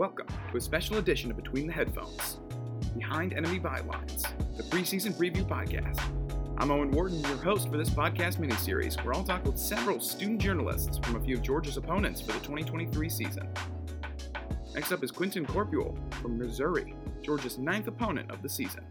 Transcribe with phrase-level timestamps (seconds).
[0.00, 2.38] Welcome to a special edition of Between the Headphones,
[2.96, 4.22] Behind Enemy Bylines,
[4.56, 6.00] the preseason preview podcast.
[6.56, 10.40] I'm Owen Warden, your host for this podcast miniseries, where I'll talk with several student
[10.40, 13.46] journalists from a few of Georgia's opponents for the 2023 season.
[14.72, 18.86] Next up is Quentin Corpuel from Missouri, Georgia's ninth opponent of the season.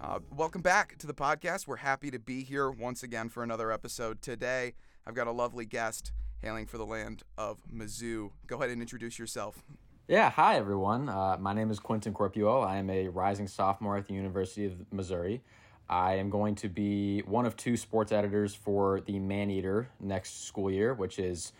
[0.00, 1.66] Uh, welcome back to the podcast.
[1.66, 4.22] We're happy to be here once again for another episode.
[4.22, 8.30] Today, I've got a lovely guest hailing for the land of Mizzou.
[8.46, 9.62] Go ahead and introduce yourself.
[10.08, 11.08] Yeah, hi everyone.
[11.08, 12.64] Uh, my name is Quentin Corpuel.
[12.64, 15.42] I am a rising sophomore at the University of Missouri.
[15.88, 20.70] I am going to be one of two sports editors for the Maneater next school
[20.70, 21.52] year, which is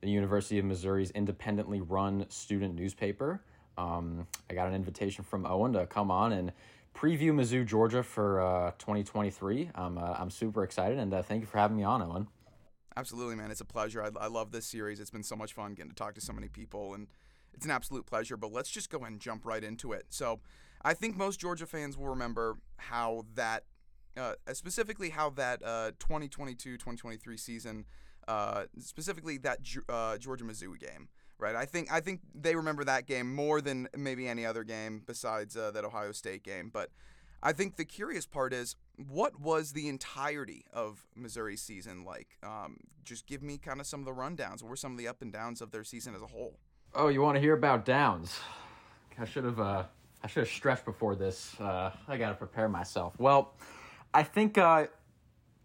[0.00, 3.42] the University of Missouri's independently run student newspaper.
[3.78, 6.52] Um, I got an invitation from Owen to come on and
[6.94, 9.70] preview Mizzou, Georgia for uh, 2023.
[9.74, 12.28] I'm, uh, I'm super excited, and uh, thank you for having me on, Owen.
[12.96, 13.50] Absolutely, man.
[13.50, 14.02] It's a pleasure.
[14.02, 15.00] I, I love this series.
[15.00, 17.08] It's been so much fun getting to talk to so many people, and
[17.52, 18.36] it's an absolute pleasure.
[18.36, 20.06] But let's just go ahead and jump right into it.
[20.10, 20.40] So,
[20.82, 23.64] I think most Georgia fans will remember how that,
[24.16, 25.60] uh, specifically how that
[25.98, 27.84] 2022 uh, 2023 season,
[28.28, 31.08] uh, specifically that uh, Georgia Mizzou game.
[31.36, 35.02] Right, I think I think they remember that game more than maybe any other game
[35.04, 36.70] besides uh, that Ohio State game.
[36.72, 36.90] But
[37.42, 42.36] I think the curious part is what was the entirety of Missouri's season like?
[42.42, 44.62] Um, just give me kind of some of the rundowns.
[44.62, 46.58] What were some of the up and downs of their season as a whole?
[46.94, 48.38] Oh, you want to hear about downs?
[49.18, 49.84] I should have uh,
[50.22, 51.58] I should have stretched before this.
[51.60, 53.14] Uh, I got to prepare myself.
[53.18, 53.54] Well,
[54.12, 54.86] I think uh,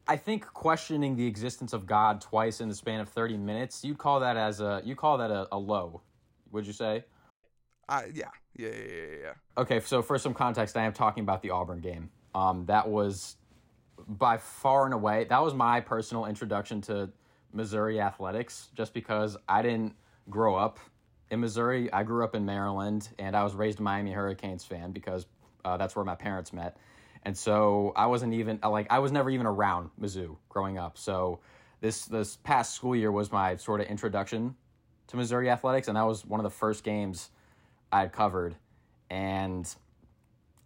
[0.07, 3.97] I think questioning the existence of God twice in the span of thirty minutes, you'd
[3.97, 6.01] call that as a you call that a, a low,
[6.51, 7.05] would you say?
[7.87, 8.25] Uh, yeah.
[8.55, 9.33] yeah, yeah, yeah, yeah.
[9.57, 12.11] Okay, so for some context, I am talking about the Auburn game.
[12.39, 13.35] Um, that was
[14.07, 17.09] by far and away that was my personal introduction to
[17.51, 18.69] Missouri athletics.
[18.75, 19.95] Just because I didn't
[20.29, 20.79] grow up
[21.29, 24.91] in Missouri, I grew up in Maryland, and I was raised a Miami Hurricanes fan
[24.91, 25.25] because
[25.65, 26.77] uh, that's where my parents met.
[27.23, 30.97] And so I wasn't even like I was never even around Mizzou growing up.
[30.97, 31.39] So
[31.81, 34.55] this this past school year was my sort of introduction
[35.07, 37.31] to Missouri athletics, and that was one of the first games
[37.91, 38.55] I had covered,
[39.09, 39.67] and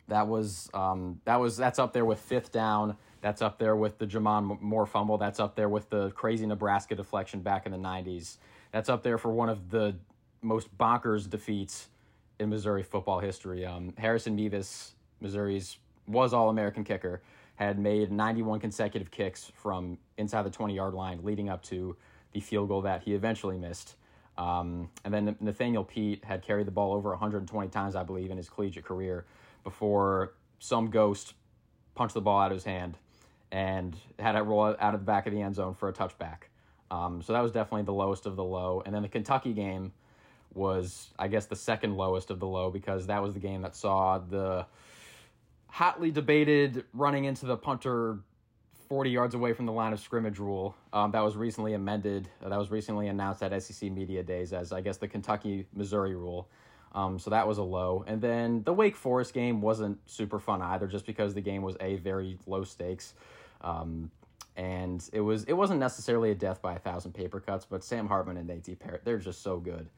[0.08, 2.97] that was um, that was that's up there with fifth down.
[3.22, 5.18] That's up there with the J'Mon Moore fumble.
[5.18, 8.38] That's up there with the crazy Nebraska deflection back in the '90s.
[8.72, 9.96] That's up there for one of the
[10.41, 11.88] most bonkers defeats
[12.40, 13.66] in Missouri football history.
[13.66, 15.78] Um, Harrison Mevis, Missouri's
[16.08, 17.22] was All American kicker,
[17.56, 21.96] had made 91 consecutive kicks from inside the 20 yard line, leading up to
[22.34, 23.96] the field goal that he eventually missed.
[24.38, 28.38] Um, and then Nathaniel Peat had carried the ball over 120 times, I believe, in
[28.38, 29.25] his collegiate career
[29.63, 31.34] before some ghost
[31.96, 32.97] punched the ball out of his hand
[33.51, 36.50] and had it roll out of the back of the end zone for a touchback.
[36.90, 38.81] Um, so that was definitely the lowest of the low.
[38.85, 39.94] And then the Kentucky game
[40.53, 43.75] was, I guess, the second lowest of the low because that was the game that
[43.75, 44.66] saw the
[45.68, 48.19] hotly debated running into the punter
[48.90, 52.29] 40 yards away from the line of scrimmage rule um, that was recently amended.
[52.44, 56.16] Uh, that was recently announced at SEC Media Days as, I guess, the Kentucky Missouri
[56.16, 56.47] rule.
[56.94, 58.04] Um, so that was a low.
[58.08, 61.76] And then the Wake Forest game wasn't super fun either, just because the game was
[61.80, 63.14] a very low stakes.
[63.62, 64.12] Um,
[64.56, 68.08] and it was it wasn't necessarily a death by a thousand paper cuts, but Sam
[68.08, 69.90] Hartman and Nate Parrott, they're just so good.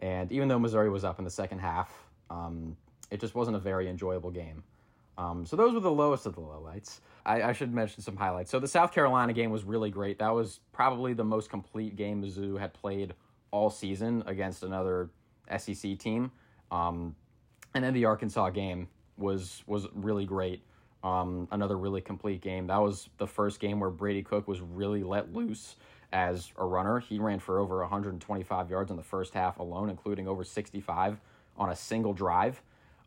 [0.00, 1.92] And even though Missouri was up in the second half,
[2.30, 2.76] um,
[3.10, 4.62] it just wasn't a very enjoyable game.
[5.18, 7.00] Um, so those were the lowest of the lowlights.
[7.26, 8.52] I, I, should mention some highlights.
[8.52, 10.20] So the South Carolina game was really great.
[10.20, 13.14] That was probably the most complete game Mizzou had played
[13.50, 15.10] all season against another
[15.56, 16.30] SEC team.
[16.70, 17.14] Um,
[17.74, 20.62] and then the Arkansas game was was really great.
[21.04, 22.66] Um, another really complete game.
[22.66, 25.76] That was the first game where Brady Cook was really let loose
[26.12, 26.98] as a runner.
[27.00, 31.20] He ran for over 125 yards in the first half alone, including over 65
[31.56, 32.60] on a single drive.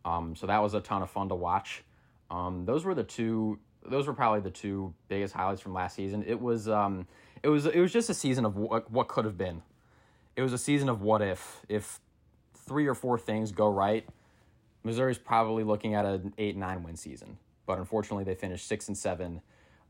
[0.05, 1.83] Um, so that was a ton of fun to watch.
[2.29, 3.59] Um, those were the two.
[3.83, 6.23] Those were probably the two biggest highlights from last season.
[6.25, 7.07] It was um,
[7.43, 9.61] it was it was just a season of what what could have been.
[10.35, 11.99] It was a season of what if if
[12.71, 14.07] three or four things go right.
[14.85, 18.97] Missouri's probably looking at an eight nine win season, but unfortunately they finished six and
[18.97, 19.41] seven.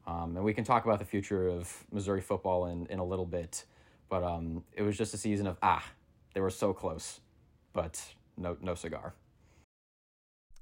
[0.07, 3.27] Um, and we can talk about the future of Missouri football in, in a little
[3.27, 3.65] bit,
[4.09, 5.85] but um, it was just a season of ah,
[6.33, 7.19] they were so close,
[7.71, 8.03] but
[8.35, 9.13] no no cigar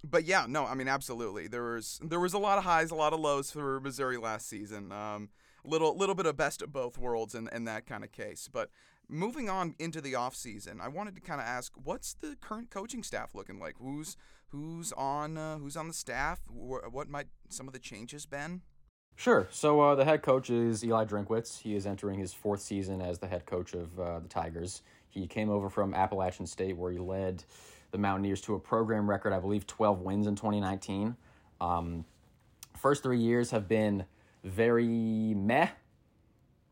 [0.04, 1.48] but yeah, no, I mean absolutely.
[1.48, 4.48] There was there was a lot of highs, a lot of lows for Missouri last
[4.48, 4.92] season.
[4.92, 5.30] Um,
[5.66, 8.50] little little bit of best of both worlds in, in that kind of case.
[8.52, 8.70] But
[9.10, 12.70] moving on into the off season, I wanted to kind of ask, what's the current
[12.70, 13.76] coaching staff looking like?
[13.82, 14.16] Who's
[14.50, 16.42] who's on uh, who's on the staff?
[16.48, 18.62] What might some of the changes been?
[19.16, 19.48] Sure.
[19.52, 21.60] So uh, the head coach is Eli Drinkwitz.
[21.60, 24.82] He is entering his fourth season as the head coach of uh, the Tigers.
[25.10, 27.44] He came over from Appalachian State, where he led
[27.92, 31.18] the Mountaineers to a program record, I believe, 12 wins in 2019.
[31.60, 32.06] Um,
[32.78, 34.06] first three years have been
[34.46, 35.68] very meh.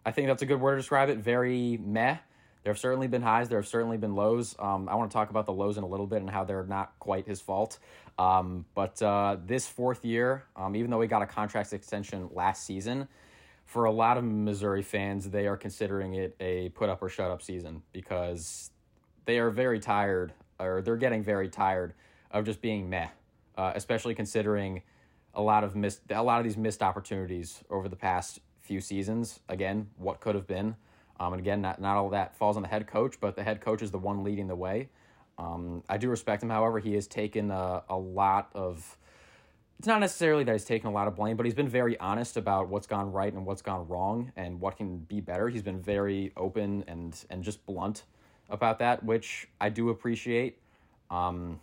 [0.07, 1.18] I think that's a good word to describe it.
[1.18, 2.15] Very meh.
[2.63, 3.50] There have certainly been highs.
[3.50, 4.56] There have certainly been lows.
[4.57, 6.63] Um, I want to talk about the lows in a little bit and how they're
[6.63, 7.77] not quite his fault.
[8.18, 12.65] Um, but uh, this fourth year, um, even though he got a contract extension last
[12.65, 13.09] season,
[13.65, 17.30] for a lot of Missouri fans, they are considering it a put up or shut
[17.30, 18.71] up season because
[19.25, 21.94] they are very tired, or they're getting very tired
[22.31, 23.10] of just being meh,
[23.57, 24.83] uh, especially considering
[25.33, 29.39] a lot of missed a lot of these missed opportunities over the past few seasons.
[29.49, 30.75] Again, what could have been.
[31.19, 33.61] Um, and again, not, not all that falls on the head coach, but the head
[33.61, 34.89] coach is the one leading the way.
[35.39, 38.97] Um, I do respect him, however, he has taken a, a lot of.
[39.79, 42.35] It's not necessarily that he's taken a lot of blame, but he's been very honest
[42.35, 45.49] about what's gone right and what's gone wrong and what can be better.
[45.49, 48.03] He's been very open and and just blunt
[48.49, 50.57] about that, which I do appreciate.
[51.11, 51.59] Um,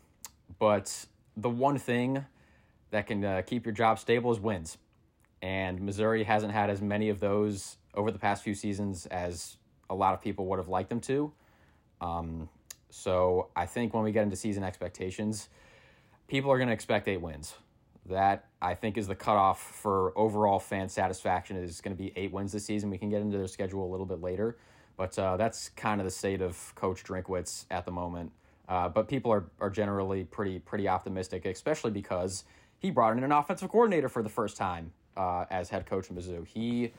[0.60, 1.06] but
[1.36, 2.24] the one thing
[2.90, 4.78] that can uh, keep your job stable is wins,
[5.44, 9.58] and Missouri hasn't had as many of those over the past few seasons as
[9.90, 11.30] a lot of people would have liked them to.
[12.00, 12.48] Um,
[12.88, 15.50] so I think when we get into season expectations,
[16.28, 17.56] people are going to expect eight wins.
[18.06, 22.32] That I think is the cutoff for overall fan satisfaction is going to be eight
[22.32, 22.88] wins this season.
[22.88, 24.56] We can get into their schedule a little bit later,
[24.96, 28.32] but uh, that's kind of the state of Coach Drinkwitz at the moment.
[28.66, 32.44] Uh, but people are, are generally pretty pretty optimistic, especially because
[32.78, 36.16] he brought in an offensive coordinator for the first time uh, as head coach of
[36.16, 36.46] Mizzou.
[36.46, 36.92] He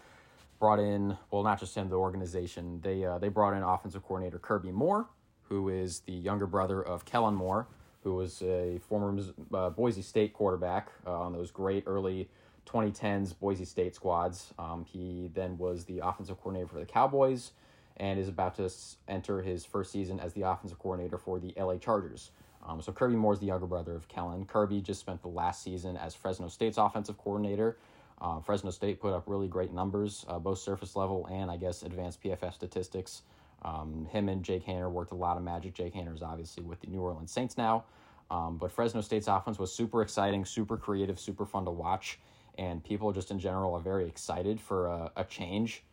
[0.59, 2.79] brought in well, not just him, the organization.
[2.81, 5.07] They uh, they brought in offensive coordinator Kirby Moore,
[5.43, 7.67] who is the younger brother of Kellen Moore,
[8.03, 9.21] who was a former
[9.53, 12.29] uh, Boise State quarterback uh, on those great early
[12.65, 14.53] 2010s Boise State squads.
[14.57, 17.51] Um, he then was the offensive coordinator for the Cowboys
[17.97, 18.69] and is about to
[19.07, 22.31] enter his first season as the offensive coordinator for the LA Chargers.
[22.67, 24.45] Um, so Kirby Moore is the younger brother of Kellen.
[24.45, 27.77] Kirby just spent the last season as Fresno State's offensive coordinator.
[28.21, 31.83] Uh, Fresno State put up really great numbers, uh, both surface level and I guess
[31.83, 33.23] advanced PFF statistics.
[33.63, 35.73] Um, him and Jake Haener worked a lot of magic.
[35.73, 37.85] Jake Haener is obviously with the New Orleans Saints now.
[38.31, 42.19] Um, but Fresno State's offense was super exciting, super creative, super fun to watch.
[42.57, 45.83] And people just in general are very excited for a, a change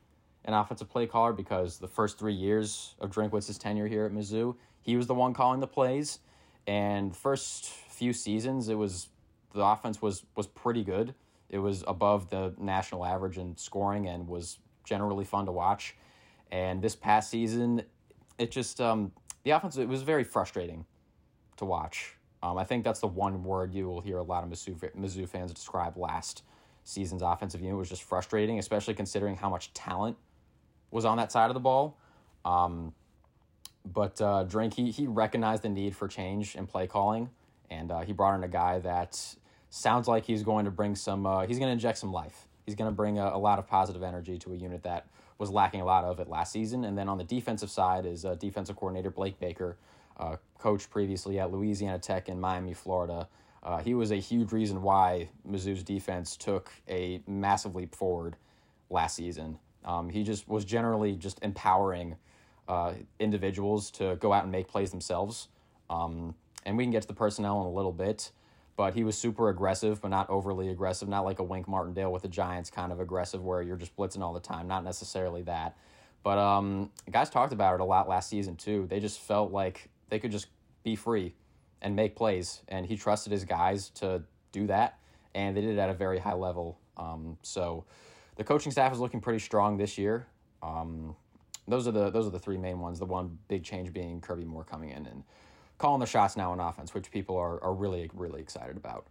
[0.44, 4.56] in offensive play caller because the first three years of Drinkwitz's tenure here at Mizzou,
[4.80, 6.20] he was the one calling the plays.
[6.66, 9.08] And first few seasons, it was
[9.54, 11.14] the offense was was pretty good.
[11.52, 15.94] It was above the national average in scoring and was generally fun to watch.
[16.50, 17.82] And this past season,
[18.38, 19.12] it just um,
[19.44, 20.86] the offense it was very frustrating
[21.58, 22.16] to watch.
[22.42, 25.28] Um, I think that's the one word you will hear a lot of Mizzou, Mizzou
[25.28, 26.42] fans describe last
[26.82, 30.16] season's offensive unit It was just frustrating, especially considering how much talent
[30.90, 31.98] was on that side of the ball.
[32.44, 32.92] Um,
[33.84, 37.30] but uh, Drink he he recognized the need for change in play calling,
[37.70, 39.36] and uh, he brought in a guy that
[39.72, 41.26] sounds like he's going to bring some.
[41.26, 42.46] Uh, he's going to inject some life.
[42.66, 45.06] He's going to bring a, a, lot of positive energy to a unit that
[45.38, 46.84] was lacking a lot of it last season.
[46.84, 49.76] And then on the defensive side is uh, defensive coordinator Blake Baker,
[50.20, 53.28] uh, coach previously at Louisiana Tech in Miami, Florida.
[53.62, 58.36] Uh, he was a huge reason why Mizzou's defense took a massive leap forward
[58.90, 59.58] last season.
[59.84, 62.16] Um, he just was generally just empowering
[62.68, 65.48] uh, individuals to go out and make plays themselves.
[65.88, 68.30] Um, and we can get to the personnel in a little bit
[68.76, 72.22] but he was super aggressive, but not overly aggressive, not like a Wink Martindale with
[72.22, 75.76] the Giants kind of aggressive where you're just blitzing all the time, not necessarily that.
[76.22, 78.86] But um, guys talked about it a lot last season too.
[78.88, 80.46] They just felt like they could just
[80.84, 81.34] be free
[81.80, 84.98] and make plays, and he trusted his guys to do that,
[85.34, 86.78] and they did it at a very high level.
[86.96, 87.84] Um, so
[88.36, 90.26] the coaching staff is looking pretty strong this year.
[90.62, 91.16] Um,
[91.68, 92.98] those are the those are the three main ones.
[92.98, 95.24] The one big change being Kirby Moore coming in and
[95.82, 99.08] calling the shots now on offense, which people are, are really, really excited about.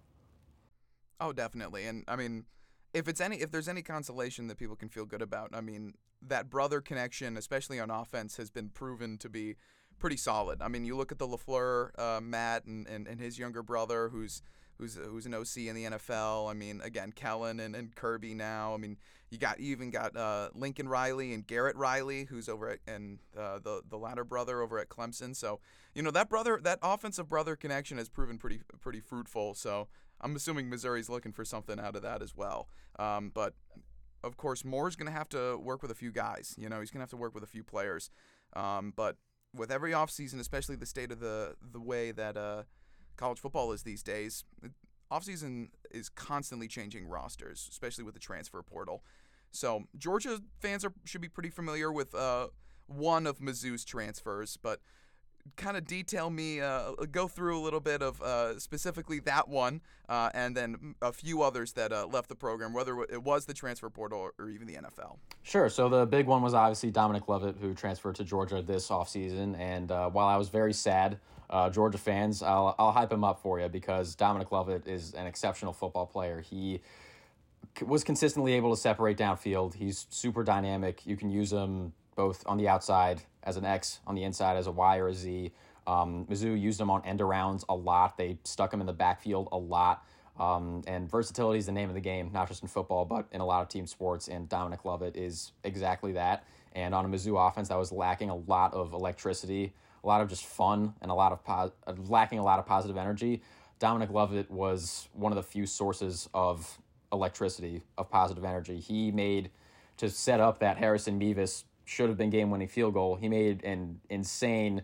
[1.19, 1.85] Oh, definitely.
[1.85, 2.45] And I mean,
[2.93, 5.95] if it's any if there's any consolation that people can feel good about, I mean,
[6.21, 9.57] that brother connection, especially on offense, has been proven to be
[9.99, 10.61] pretty solid.
[10.61, 14.07] I mean, you look at the LaFleur, uh, Matt, and, and, and his younger brother,
[14.07, 14.41] who's
[14.81, 16.49] who's who's an OC in the NFL.
[16.49, 18.73] I mean, again, Kellen and, and Kirby now.
[18.73, 18.97] I mean,
[19.29, 23.19] you got you even got uh, Lincoln Riley and Garrett Riley, who's over at and
[23.37, 25.35] uh, the the latter brother over at Clemson.
[25.35, 25.59] So
[25.93, 29.53] you know that brother, that offensive brother connection has proven pretty pretty fruitful.
[29.53, 29.87] So
[30.19, 32.67] I'm assuming Missouri's looking for something out of that as well.
[32.97, 33.53] Um, but
[34.23, 36.55] of course, Moore's going to have to work with a few guys.
[36.57, 38.09] You know, he's going to have to work with a few players.
[38.55, 39.17] Um, but
[39.53, 42.63] with every offseason, especially the state of the the way that uh,
[43.21, 44.43] college football is these days,
[45.11, 49.03] offseason is constantly changing rosters, especially with the transfer portal.
[49.51, 52.47] So Georgia fans are should be pretty familiar with uh,
[52.87, 54.79] one of Mizzou's transfers, but
[55.55, 59.81] kind of detail me, uh, go through a little bit of uh, specifically that one,
[60.09, 63.53] uh, and then a few others that uh, left the program, whether it was the
[63.53, 65.17] transfer portal or even the NFL.
[65.43, 65.69] Sure.
[65.69, 69.59] So the big one was obviously Dominic Lovett, who transferred to Georgia this offseason.
[69.59, 71.19] And uh, while I was very sad,
[71.51, 75.27] uh, Georgia fans, I'll, I'll hype him up for you because Dominic Lovett is an
[75.27, 76.41] exceptional football player.
[76.41, 76.81] He
[77.85, 79.75] was consistently able to separate downfield.
[79.75, 81.05] He's super dynamic.
[81.05, 84.67] You can use him both on the outside as an X, on the inside as
[84.67, 85.51] a Y or a Z.
[85.87, 88.17] Um, Mizzou used him on end arounds a lot.
[88.17, 90.05] They stuck him in the backfield a lot.
[90.39, 93.41] Um, and versatility is the name of the game, not just in football, but in
[93.41, 94.27] a lot of team sports.
[94.27, 96.45] And Dominic Lovett is exactly that.
[96.73, 100.29] And on a Mizzou offense that was lacking a lot of electricity, a lot of
[100.29, 101.71] just fun, and a lot of po-
[102.07, 103.41] lacking a lot of positive energy.
[103.79, 106.79] Dominic Lovett was one of the few sources of
[107.11, 108.79] electricity, of positive energy.
[108.79, 109.51] He made
[109.97, 113.15] to set up that Harrison Mevis should have been game winning field goal.
[113.15, 114.83] He made an insane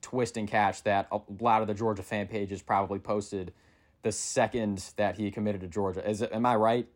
[0.00, 3.52] twist and catch that a lot of the Georgia fan pages probably posted
[4.02, 6.08] the second that he committed to Georgia.
[6.08, 6.86] Is it, am I right?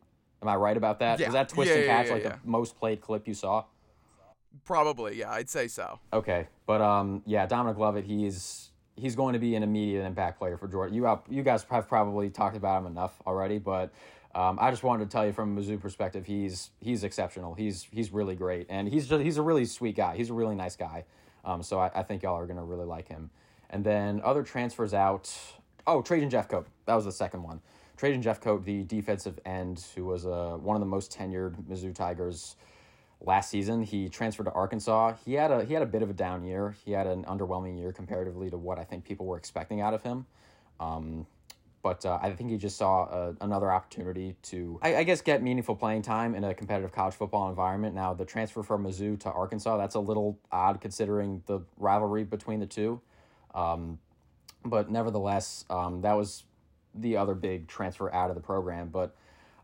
[0.41, 1.19] Am I right about that?
[1.19, 1.27] Yeah.
[1.27, 2.29] Is that twist Yeah, and catch yeah, like yeah.
[2.29, 3.63] the most played clip you saw?
[4.65, 5.99] Probably, yeah, I'd say so.
[6.11, 10.57] Okay, but um, yeah, Dominic Lovett, he's he's going to be an immediate impact player
[10.57, 10.93] for Georgia.
[10.93, 13.91] You out, you guys have probably talked about him enough already, but
[14.35, 17.53] um, I just wanted to tell you from a Mizzou perspective, he's he's exceptional.
[17.53, 20.15] He's he's really great, and he's just, he's a really sweet guy.
[20.15, 21.05] He's a really nice guy.
[21.45, 23.29] Um, so I, I think y'all are gonna really like him.
[23.69, 25.35] And then other transfers out.
[25.85, 26.65] Oh, Trajan Jeffcoat.
[26.85, 27.59] That was the second one.
[27.97, 32.55] Trajan Jeffcoat, the defensive end, who was uh, one of the most tenured Mizzou Tigers
[33.23, 33.83] last season.
[33.83, 35.13] He transferred to Arkansas.
[35.25, 36.75] He had a he had a bit of a down year.
[36.85, 40.03] He had an underwhelming year comparatively to what I think people were expecting out of
[40.03, 40.25] him.
[40.79, 41.25] Um,
[41.81, 45.43] but uh, I think he just saw uh another opportunity to, I, I guess, get
[45.43, 47.93] meaningful playing time in a competitive college football environment.
[47.93, 52.59] Now, the transfer from Mizzou to Arkansas, that's a little odd considering the rivalry between
[52.59, 53.01] the two.
[53.53, 53.99] Um,
[54.65, 56.43] but nevertheless, um, that was
[56.95, 58.87] the other big transfer out of the program.
[58.87, 59.15] But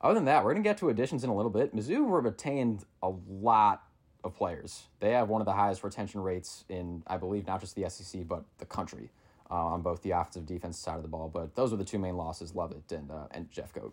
[0.02, 1.76] other than that, we're going to get to additions in a little bit.
[1.76, 3.84] Mizzou have retained a lot
[4.24, 4.84] of players.
[5.00, 8.28] They have one of the highest retention rates in, I believe, not just the SEC,
[8.28, 9.10] but the country
[9.50, 11.30] uh, on both the offensive defense side of the ball.
[11.34, 13.92] But those were the two main losses, Lovett and, uh, and Jeffcoat.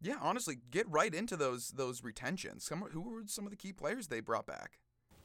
[0.00, 2.64] Yeah, honestly, get right into those those retentions.
[2.64, 4.78] Some, who were some of the key players they brought back?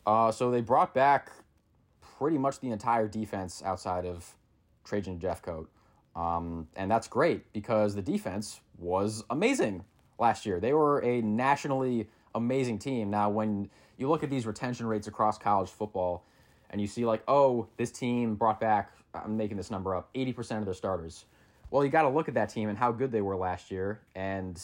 [0.06, 1.32] Uh, so they brought back
[2.18, 4.36] pretty much the entire defense outside of
[4.84, 5.68] Trajan Jeffcoat.
[6.16, 9.84] Um, and that's great because the defense was amazing
[10.20, 10.60] last year.
[10.60, 13.10] They were a nationally amazing team.
[13.10, 16.26] Now, when you look at these retention rates across college football
[16.70, 20.60] and you see, like, oh, this team brought back, I'm making this number up, 80%
[20.60, 21.26] of their starters.
[21.70, 24.02] Well, you got to look at that team and how good they were last year
[24.16, 24.62] and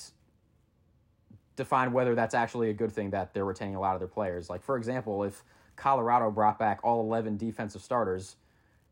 [1.56, 4.50] define whether that's actually a good thing that they're retaining a lot of their players.
[4.50, 5.44] Like, for example, if
[5.75, 8.36] Colorado brought back all 11 defensive starters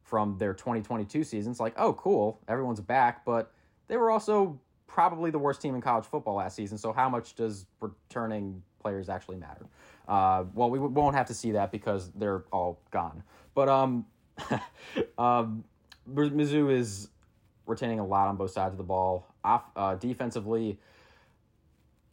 [0.08, 3.52] from their 2022 season, it's like, oh, cool, everyone's back, but
[3.90, 6.78] they were also probably the worst team in college football last season.
[6.78, 9.66] So, how much does returning players actually matter?
[10.08, 13.22] Uh, well, we won't have to see that because they're all gone.
[13.54, 14.06] But um,
[15.18, 15.66] um,
[16.10, 17.10] Mizzou is
[17.66, 19.28] retaining a lot on both sides of the ball.
[19.44, 20.80] Off uh, defensively,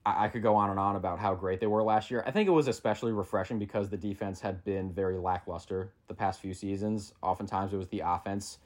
[0.04, 2.22] I, I could go on and on about how great they were last year.
[2.26, 6.40] I think it was especially refreshing because the defense had been very lackluster the past
[6.40, 7.14] few seasons.
[7.22, 8.58] Oftentimes, it was the offense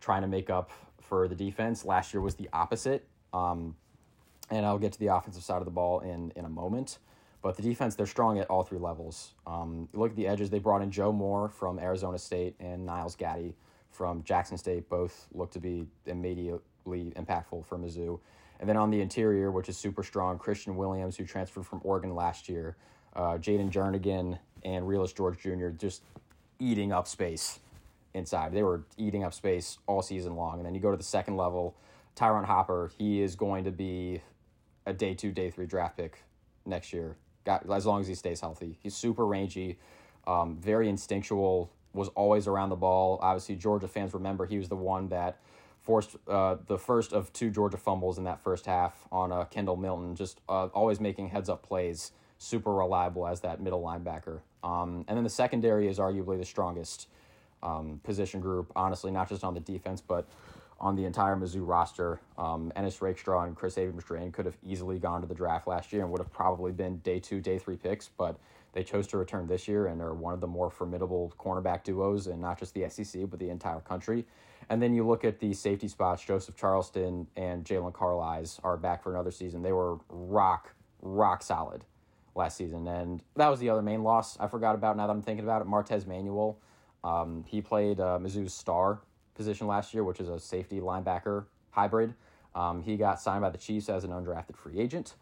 [0.00, 0.70] trying to make up
[1.00, 1.84] for the defense.
[1.84, 3.06] Last year was the opposite.
[3.32, 3.76] Um,
[4.50, 6.98] and I'll get to the offensive side of the ball in in a moment.
[7.42, 9.32] But the defense, they're strong at all three levels.
[9.46, 13.16] Um, look at the edges, they brought in Joe Moore from Arizona State and Niles
[13.16, 13.54] Gaddy
[13.90, 14.88] from Jackson State.
[14.88, 18.20] Both look to be immediately impactful for Mizzou.
[18.62, 22.14] And then on the interior, which is super strong, Christian Williams, who transferred from Oregon
[22.14, 22.76] last year,
[23.16, 25.70] uh, Jaden Jernigan, and Realus George Jr.
[25.70, 26.04] just
[26.60, 27.58] eating up space
[28.14, 28.52] inside.
[28.52, 30.58] They were eating up space all season long.
[30.58, 31.74] And then you go to the second level,
[32.14, 34.22] Ty'Ron Hopper, he is going to be
[34.86, 36.22] a day two, day three draft pick
[36.64, 38.78] next year, got, as long as he stays healthy.
[38.80, 39.76] He's super rangy,
[40.28, 43.18] um, very instinctual, was always around the ball.
[43.22, 45.38] Obviously, Georgia fans remember he was the one that
[45.82, 49.76] forced uh, the first of two Georgia fumbles in that first half on uh, Kendall
[49.76, 54.40] Milton, just uh, always making heads up plays, super reliable as that middle linebacker.
[54.62, 57.08] Um, and then the secondary is arguably the strongest
[57.62, 60.28] um, position group, honestly, not just on the defense, but
[60.80, 62.20] on the entire Mizzou roster.
[62.36, 66.02] Um, Ennis Rakestraw and Kris Abrams-Draine could have easily gone to the draft last year
[66.02, 68.38] and would have probably been day two, day three picks, but
[68.72, 72.26] they chose to return this year and are one of the more formidable cornerback duos
[72.26, 74.24] in not just the SEC but the entire country.
[74.70, 76.24] And then you look at the safety spots.
[76.24, 79.62] Joseph Charleston and Jaylon Carlies are back for another season.
[79.62, 81.84] They were rock rock solid
[82.34, 84.96] last season, and that was the other main loss I forgot about.
[84.96, 86.58] Now that I'm thinking about it, Martez Manuel.
[87.04, 89.00] Um, he played uh, Mizzou's star
[89.34, 92.14] position last year, which is a safety linebacker hybrid.
[92.54, 95.14] Um, he got signed by the Chiefs as an undrafted free agent,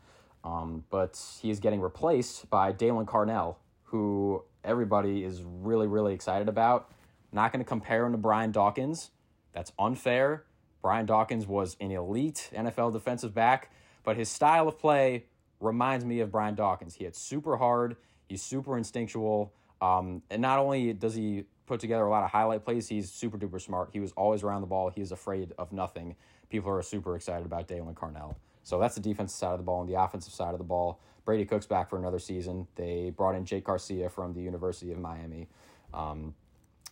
[0.45, 6.49] um, but he is getting replaced by Daylan Carnell, who everybody is really, really excited
[6.49, 6.91] about.
[7.33, 9.11] Not going to compare him to Brian Dawkins.
[9.53, 10.45] That's unfair.
[10.83, 13.71] Brian Dawkins was an elite NFL defensive back,
[14.03, 15.27] but his style of play
[15.61, 16.95] reminds me of Brian Dawkins.
[16.95, 17.97] He hits super hard,
[18.29, 19.53] he's super instinctual,
[19.83, 23.37] um, and not only does he put together a lot of highlight plays, he's super
[23.39, 23.91] duper smart.
[23.93, 26.17] He was always around the ball, he is afraid of nothing.
[26.49, 28.37] People are super excited about Daylan Carnell.
[28.63, 31.01] So that's the defensive side of the ball and the offensive side of the ball.
[31.25, 32.67] Brady Cook's back for another season.
[32.75, 35.49] They brought in Jake Garcia from the University of Miami.
[35.95, 36.35] Um,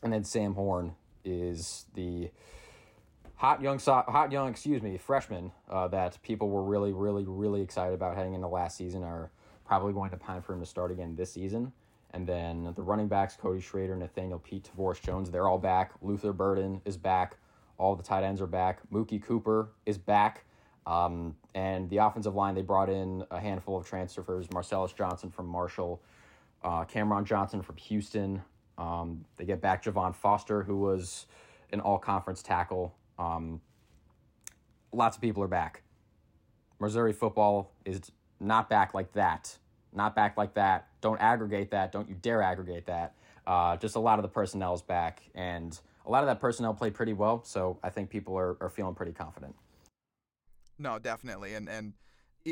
[0.03, 0.95] and then Sam Horn
[1.25, 2.31] is the
[3.37, 7.63] hot young so- hot young excuse me freshman uh, that people were really really really
[7.63, 9.31] excited about heading into last season are
[9.69, 11.71] probably going to pine for him to start again this season.
[12.13, 15.93] And then the running backs, Cody Schrader, Nathaniel Peat, Tavorus Jones, they're all back.
[16.01, 17.37] Luther Burden is back.
[17.77, 18.81] All the tight ends are back.
[18.91, 20.47] Mookie Cooper is back.
[20.87, 25.47] Um, and the offensive line, they brought in a handful of transfers Marcellus Johnson from
[25.47, 26.03] Marshall,
[26.65, 28.43] uh, Cameron Johnson from Houston.
[28.79, 31.27] Um, they get back Javon Foster, who was
[31.73, 32.95] an all conference tackle.
[33.19, 33.61] Um,
[34.93, 35.83] lots of people are back.
[36.81, 38.01] Missouri football is
[38.41, 39.59] not back like that.
[39.93, 40.89] Not back like that.
[41.01, 41.93] Don't aggregate that.
[41.93, 43.15] Don't you dare aggregate that.
[43.47, 46.75] Uh, just a lot of the personnel is back, and a lot of that personnel
[46.75, 47.43] played pretty well.
[47.45, 49.55] So I think people are, are feeling pretty confident.
[50.79, 51.95] No, definitely, and and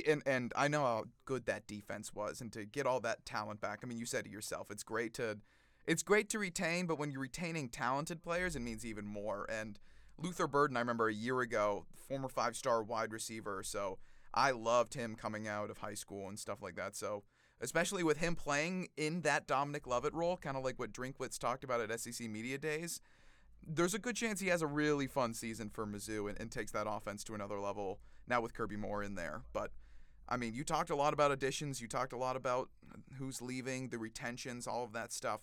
[0.07, 3.61] and and I know how good that defense was, and to get all that talent
[3.61, 3.81] back.
[3.83, 4.71] I mean, you said it yourself.
[4.71, 5.39] It's great to,
[5.87, 9.47] it's great to retain, but when you're retaining talented players, it means even more.
[9.49, 9.79] And
[10.19, 13.63] Luther Burden, I remember a year ago, former five-star wide receiver.
[13.63, 13.99] So
[14.35, 16.97] I loved him coming out of high school and stuff like that.
[16.97, 17.23] So
[17.61, 21.65] especially with him playing in that Dominic Lovett role, kind of like what Drinkwitz talked
[21.65, 23.01] about at SEC Media Days.
[23.67, 26.71] There's a good chance he has a really fun season for Mizzou and, and takes
[26.73, 29.43] that offense to another level now with Kirby Moore in there.
[29.53, 29.71] But
[30.29, 32.69] I mean, you talked a lot about additions, you talked a lot about
[33.19, 35.41] who's leaving, the retentions, all of that stuff.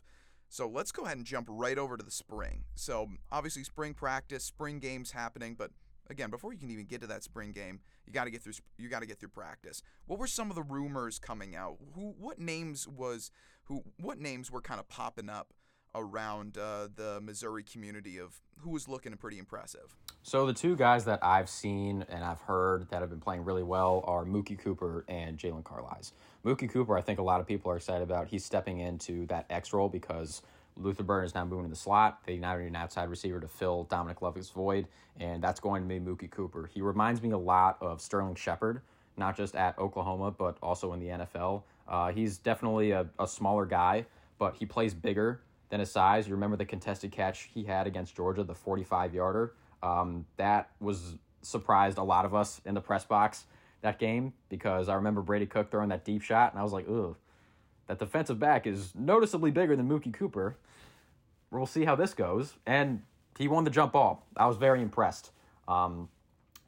[0.54, 2.66] So let's go ahead and jump right over to the spring.
[2.76, 5.72] So obviously, spring practice, spring games happening, but
[6.12, 8.54] again, before you can even get to that spring game, you got to get through
[8.78, 9.82] you got to get through practice.
[10.06, 11.78] What were some of the rumors coming out?
[11.96, 13.32] Who what names was
[13.64, 15.56] who what names were kind of popping up
[15.96, 19.96] around uh, the Missouri community of who was looking pretty impressive?
[20.22, 23.64] So the two guys that I've seen and I've heard that have been playing really
[23.64, 26.12] well are Mookie Cooper and Jaylon Carlies.
[26.46, 28.28] Mookie Cooper, I think a lot of people are excited about.
[28.28, 30.42] He's stepping into that X role because
[30.78, 32.22] Luther Burn is now moving to the slot.
[32.26, 34.88] They now need an outside receiver to fill Dominic Lovett's void,
[35.20, 36.70] and that's going to be Mookie Cooper.
[36.74, 38.82] He reminds me a lot of Sterling Shepard,
[39.18, 41.64] not just at Oklahoma, but also in the NFL.
[41.88, 44.06] Uh, he's definitely a, a smaller guy,
[44.40, 45.42] but he plays bigger
[45.80, 46.28] his size.
[46.28, 49.54] You remember the contested catch he had against Georgia, the 45 yarder?
[49.82, 53.46] Um, that was surprised a lot of us in the press box
[53.82, 56.86] that game because I remember Brady Cook throwing that deep shot, and I was like,
[56.90, 57.16] ugh,
[57.88, 60.58] that defensive back is noticeably bigger than Mookie Cooper.
[61.52, 62.54] We'll see how this goes.
[62.66, 63.04] And
[63.38, 64.26] he won the jump ball.
[64.38, 65.32] I was very impressed.
[65.68, 66.10] Um,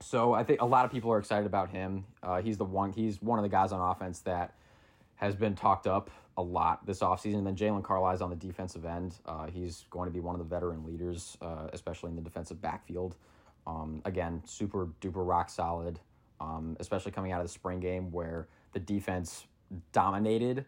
[0.01, 2.05] so I think a lot of people are excited about him.
[2.21, 2.91] Uh, he's the one.
[2.91, 4.55] He's one of the guys on offense that
[5.15, 7.35] has been talked up a lot this offseason.
[7.35, 9.15] And then Jaylon Carlies on the defensive end.
[9.25, 12.61] Uh, he's going to be one of the veteran leaders, uh, especially in the defensive
[12.61, 13.15] backfield.
[13.67, 15.99] Um, again, super duper rock solid,
[16.39, 19.47] um, especially coming out of the spring game where the defense
[19.91, 20.65] dominated.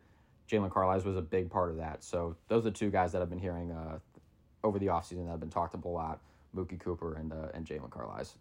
[0.49, 2.03] Jaylon Carlies was a big part of that.
[2.03, 3.99] So those are the two guys that I've been hearing uh,
[4.63, 6.21] over the offseason that have been talked up a lot
[6.55, 8.33] Mookie Cooper and, uh, and Jalen Carlies.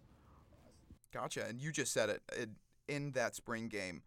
[1.13, 1.45] Gotcha.
[1.45, 2.49] And you just said it
[2.87, 4.01] in that spring game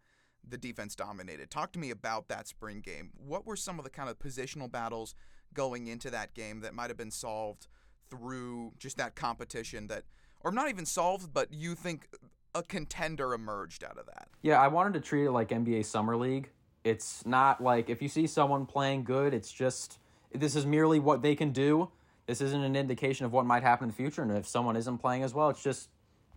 [0.47, 1.49] the defense dominated.
[1.49, 3.11] Talk to me about that spring game.
[3.15, 5.15] What were some of the kind of positional battles
[5.53, 7.67] going into that game that might have been solved
[8.09, 10.03] through just that competition that,
[10.41, 12.07] or not even solved, but you think
[12.53, 14.27] a contender emerged out of that?
[14.41, 16.49] Yeah, I wanted to treat it like NBA Summer League.
[16.83, 19.99] It's not like if you see someone playing good, it's just
[20.33, 21.89] this is merely what they can do.
[22.25, 24.21] This isn't an indication of what might happen in the future.
[24.21, 25.89] And if someone isn't playing as well, it's just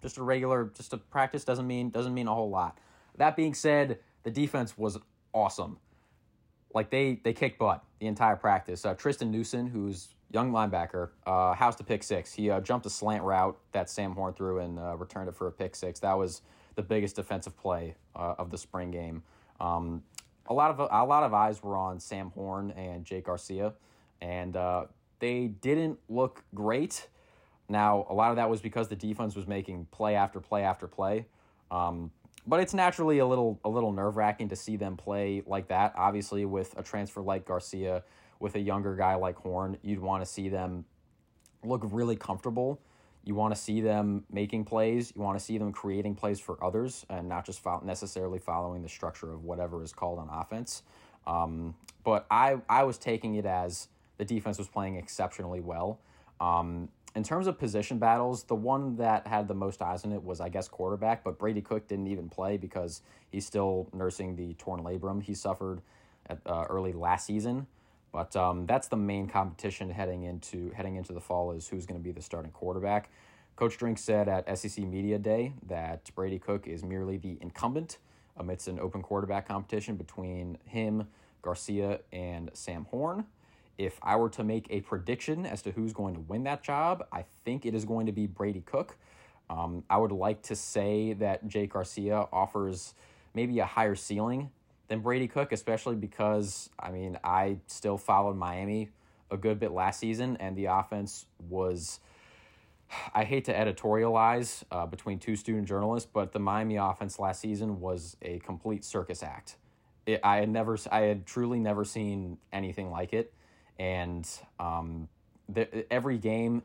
[0.03, 2.79] just a regular, just a practice doesn't mean doesn't mean a whole lot.
[3.17, 4.99] That being said, the defense was
[5.33, 5.79] awesome.
[6.75, 8.85] Like they they kicked butt the entire practice.
[8.85, 12.35] Uh, Tristan Newsom, who's young linebacker, uh, housed a pick six.
[12.35, 15.47] He uh, jumped a slant route that Sam Horn threw and uh, returned it for
[15.47, 16.01] a pick six.
[16.01, 16.43] That was
[16.75, 19.23] the biggest defensive play uh, of the spring game.
[19.61, 20.03] Um,
[20.47, 23.75] a lot of a lot of eyes were on Sam Horn and Jake Garcia,
[24.21, 24.87] and uh,
[25.21, 27.09] they didn't look great.
[27.69, 30.87] Now, a lot of that was because the defense was making play after play after
[30.87, 31.27] play.
[31.71, 32.11] Um,
[32.47, 35.95] but it's naturally a little a little nerve wracking to see them play like that.
[35.97, 38.03] Obviously, with a transfer like Garcia,
[38.41, 40.85] with a younger guy like Horn, you'd want to see them
[41.63, 42.81] look really comfortable.
[43.25, 45.13] You want to see them making plays.
[45.17, 48.83] You want to see them creating plays for others, and not just fo- necessarily following
[48.83, 50.83] the structure of whatever is called on offense.
[51.27, 56.01] Um, but I I was taking it as the defense was playing exceptionally well.
[56.41, 60.23] Um, in terms of position battles, the one that had the most eyes on it
[60.23, 64.55] was, I guess, quarterback, but Brady Cook didn't even play because he's still nursing the
[64.55, 65.81] torn labrum he suffered
[66.27, 67.67] at, uh, early last season.
[68.11, 72.01] But um, that's the main competition heading into heading into the fall is who's going
[72.01, 73.11] to be the starting quarterback.
[73.57, 77.99] Coach Drink said at SEC Media Day that Brady Cook is merely the incumbent
[78.37, 81.09] amidst an open quarterback competition between him,
[81.43, 83.25] Garcia, and Sam Horn.
[83.77, 87.07] If I were to make a prediction as to who's going to win that job,
[87.13, 88.97] I think it is going to be Brady Cook.
[89.51, 92.95] Um, I would like to say that Jake Garcia offers
[93.35, 94.51] maybe a higher ceiling
[94.89, 98.91] than Brady Cook, especially because, I mean, I still followed Miami
[99.31, 102.01] a good bit last season, and the offense was.
[103.15, 107.81] I hate to editorialize uh, between two student journalists, but the Miami offense last season
[107.81, 109.57] was a complete circus act.
[110.07, 113.33] It, I had never, I had truly never seen anything like it
[113.79, 115.09] and um,
[115.49, 116.63] the, every game,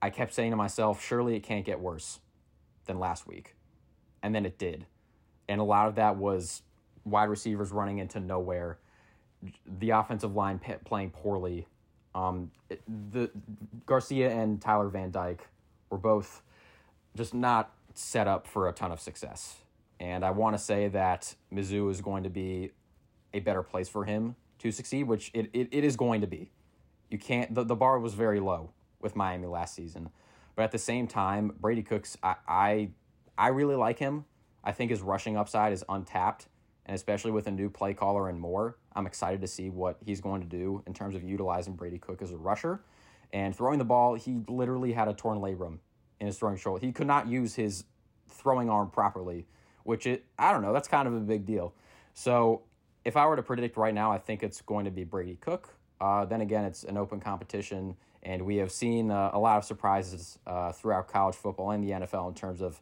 [0.00, 2.20] I kept saying to myself, surely it can't get worse
[2.86, 3.54] than last week.
[4.22, 4.86] And then it did.
[5.48, 6.62] And a lot of that was
[7.04, 8.78] wide receivers running into nowhere,
[9.78, 11.66] the offensive line playing poorly.
[12.14, 12.50] Um,
[13.12, 13.30] the
[13.84, 15.46] Garcia and Tyler Van Dyke
[15.90, 16.42] were both
[17.16, 19.56] just not set up for a ton of success.
[20.00, 22.70] And I want to say that Mizzou is going to be
[23.32, 26.50] a better place for him to succeed, which it, it, it is going to be.
[27.10, 30.08] You can't the, the bar was very low with Miami last season.
[30.56, 32.88] But at the same time, Brady Cooks I, I
[33.36, 34.24] I really like him.
[34.64, 36.48] I think his rushing upside is untapped,
[36.86, 40.22] and especially with a new play caller and more, I'm excited to see what he's
[40.22, 42.80] going to do in terms of utilizing Brady Cook as a rusher.
[43.34, 45.78] And throwing the ball, he literally had a torn labrum
[46.20, 46.86] in his throwing shoulder.
[46.86, 47.84] He could not use his
[48.28, 49.46] throwing arm properly,
[49.82, 51.74] which it I don't know, that's kind of a big deal.
[52.14, 52.62] So
[53.04, 55.68] if I were to predict right now, I think it's going to be Brady Cook.
[56.00, 59.64] Uh, then again, it's an open competition, and we have seen uh, a lot of
[59.64, 62.80] surprises uh, throughout college football and the NFL in terms of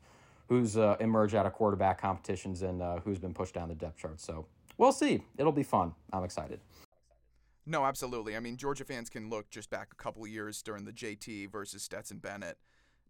[0.49, 3.99] who's uh, emerged out of quarterback competitions and uh, who's been pushed down the depth
[3.99, 4.21] chart.
[4.21, 4.47] So
[4.79, 5.23] we'll see.
[5.39, 5.95] It'll be fun.
[6.13, 6.61] I'm excited.
[7.65, 8.37] No, absolutely.
[8.37, 11.83] I mean, Georgia fans can look just back a couple years during the JT versus
[11.83, 12.59] Stetson Bennett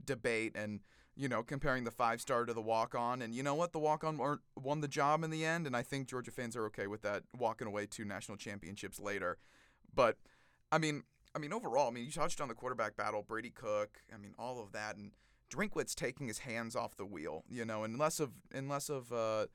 [0.05, 0.81] debate and
[1.15, 3.23] you know, comparing the five star to the walk on.
[3.23, 3.73] And you know what?
[3.73, 4.19] The walk on
[4.57, 5.67] won the job in the end.
[5.67, 9.39] And I think Georgia fans are okay with that, walking away two national championships later.
[9.95, 10.17] But,
[10.71, 11.03] I mean,
[11.35, 14.35] I mean, overall, I mean, you touched on the quarterback battle, Brady Cook, I mean,
[14.39, 14.97] all of that.
[14.97, 15.13] And
[15.51, 19.13] Drinkwitz taking his hands off the wheel, you know, and less of, and less of,
[19.13, 19.47] uh,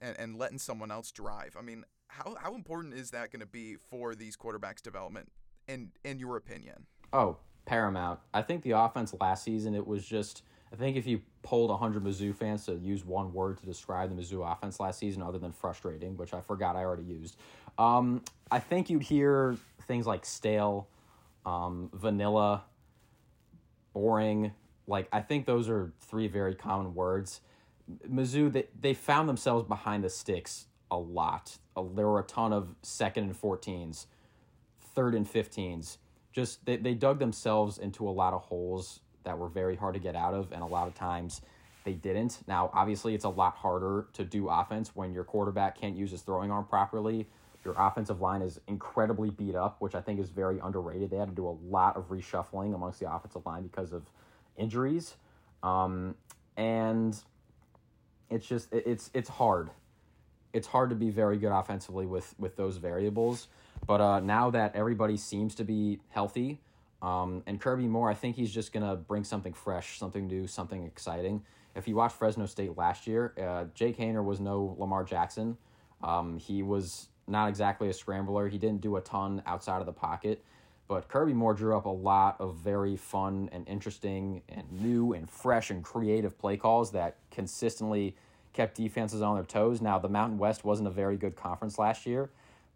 [0.00, 1.54] and, and letting someone else drive.
[1.58, 5.30] I mean, how, how important is that going to be for these quarterbacks' development,
[5.68, 6.86] in, in your opinion?
[7.12, 7.36] Oh,
[7.66, 8.20] paramount.
[8.32, 10.42] I think the offense last season, it was just
[10.74, 14.20] I think if you polled 100 Mizzou fans to use one word to describe the
[14.20, 17.36] Mizzou offense last season, other than frustrating, which I forgot I already used,
[17.78, 19.56] um, I think you'd hear
[19.86, 20.88] things like stale,
[21.46, 22.64] um, vanilla,
[23.92, 24.50] boring.
[24.88, 27.40] Like, I think those are three very common words.
[28.10, 31.56] Mizzou, they, they found themselves behind the sticks a lot.
[31.76, 34.06] Uh, there were a ton of second and 14s,
[34.96, 35.98] third and 15s.
[36.32, 40.00] Just they, they dug themselves into a lot of holes that were very hard to
[40.00, 41.40] get out of, and a lot of times
[41.84, 42.38] they didn't.
[42.46, 46.22] Now, obviously, it's a lot harder to do offense when your quarterback can't use his
[46.22, 47.26] throwing arm properly.
[47.64, 51.10] Your offensive line is incredibly beat up, which I think is very underrated.
[51.10, 54.02] They had to do a lot of reshuffling amongst the offensive line because of
[54.56, 55.14] injuries,
[55.62, 56.14] um,
[56.56, 57.16] and
[58.30, 59.70] it's just it's it's hard.
[60.52, 63.48] It's hard to be very good offensively with with those variables.
[63.86, 66.60] But uh, now that everybody seems to be healthy,
[67.04, 70.46] um, and Kirby Moore, I think he's just going to bring something fresh, something new,
[70.46, 71.42] something exciting.
[71.76, 75.58] If you watch Fresno State last year, uh, Jake Haener was no Lamar Jackson.
[76.02, 78.48] Um, he was not exactly a scrambler.
[78.48, 80.42] He didn't do a ton outside of the pocket.
[80.88, 85.28] But Kirby Moore drew up a lot of very fun and interesting and new and
[85.28, 88.16] fresh and creative play calls that consistently
[88.54, 89.82] kept defenses on their toes.
[89.82, 92.30] Now, the Mountain West wasn't a very good conference last year,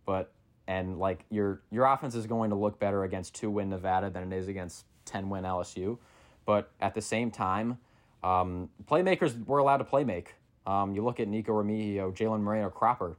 [0.05, 0.33] but
[0.69, 4.33] and like your your offense is going to look better against two win Nevada than
[4.33, 5.99] it is against ten win LSU.
[6.47, 7.79] But at the same time,
[8.23, 10.35] um, playmakers were allowed to play make.
[10.67, 13.17] Um, you look at Nico Remigio, Jalen Moreno Cropper.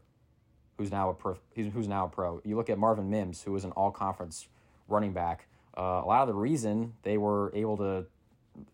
[0.77, 1.37] who's now a pro.
[1.55, 2.41] Who's now a pro.
[2.45, 4.47] You look at Marvin Mims, who was an All Conference
[4.87, 5.47] running back.
[5.77, 8.05] Uh, a lot of the reason they were able to,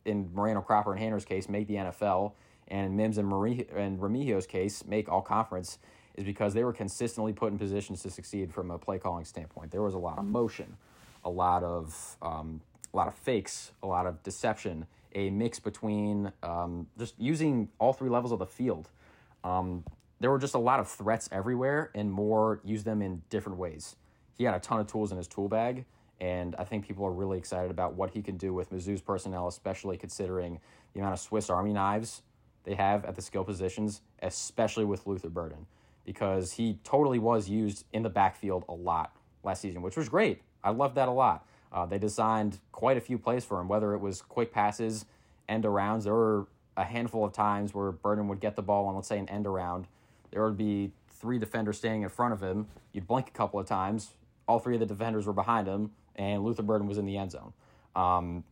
[0.06, 2.34] in Moreno Cropper and Haener's case, make the NFL,
[2.68, 5.80] and Mims and Marie and Remigio's case, make All Conference,
[6.16, 9.72] is because they were consistently put in positions to succeed from a play calling standpoint.
[9.72, 10.78] There was a lot of motion,
[11.24, 12.62] a lot of um,
[12.94, 17.92] a lot of fakes, a lot of deception, a mix between um, just using all
[17.94, 18.90] three levels of the field.
[19.44, 19.84] Um,
[20.20, 23.98] there were just a lot of threats everywhere, and Moore used them in different ways.
[24.38, 25.86] He had a ton of tools in his tool bag,
[26.22, 29.48] and I think people are really excited about what he can do with Mizzou's personnel,
[29.48, 30.60] especially considering
[30.94, 32.22] the amount of Swiss Army knives
[32.64, 35.66] they have at the skill positions, especially with Luther Burden,
[36.06, 40.42] because he totally was used in the backfield a lot last season, which was great.
[40.64, 41.46] I loved that a lot.
[41.72, 45.06] Uh, they designed quite a few plays for him, whether it was quick passes,
[45.50, 46.04] end arounds.
[46.04, 49.20] There were a handful of times where Burden would get the ball on, let's say,
[49.20, 49.88] an end around.
[50.32, 52.68] There would be three defenders standing in front of him.
[52.94, 54.14] You'd blink a couple of times.
[54.48, 57.32] All three of the defenders were behind him, and Luther Burden was in the end
[57.32, 57.54] zone.
[57.96, 58.44] Um,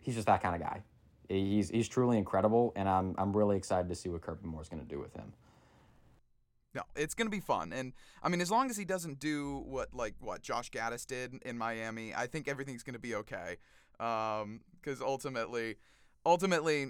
[0.00, 0.82] he's just that kind of guy.
[1.28, 4.68] He's he's truly incredible, and I'm I'm really excited to see what Kirby Moore is
[4.68, 5.32] going to do with him.
[6.74, 9.92] No, it's gonna be fun, and I mean, as long as he doesn't do what
[9.92, 13.58] like what Josh Gattis did in Miami, I think everything's gonna be okay.
[13.98, 15.76] Because um, ultimately,
[16.24, 16.86] ultimately,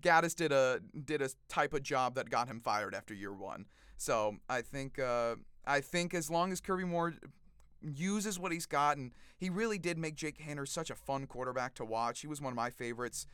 [0.00, 3.66] Gattis did a did a type of job that got him fired after year one.
[3.96, 7.14] So I think uh, I think as long as Kirby Moore
[7.80, 11.74] uses what he's got, and he really did make Jake Haener such a fun quarterback
[11.74, 12.20] to watch.
[12.20, 13.26] He was one of my favorites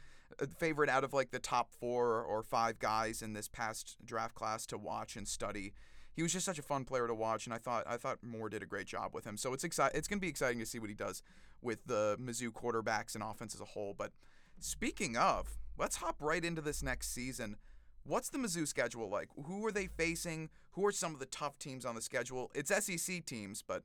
[0.58, 4.66] favorite out of like the top four or five guys in this past draft class
[4.66, 5.72] to watch and study.
[6.12, 8.48] He was just such a fun player to watch, and I thought I thought Moore
[8.48, 9.36] did a great job with him.
[9.36, 11.22] So it's exci- It's going to be exciting to see what he does
[11.62, 13.94] with the Mizzou quarterbacks and offense as a whole.
[13.96, 14.12] But
[14.58, 17.56] speaking of, let's hop right into this next season.
[18.04, 19.28] What's the Mizzou schedule like?
[19.46, 20.50] Who are they facing?
[20.72, 22.50] Who are some of the tough teams on the schedule?
[22.54, 23.82] It's SEC teams, but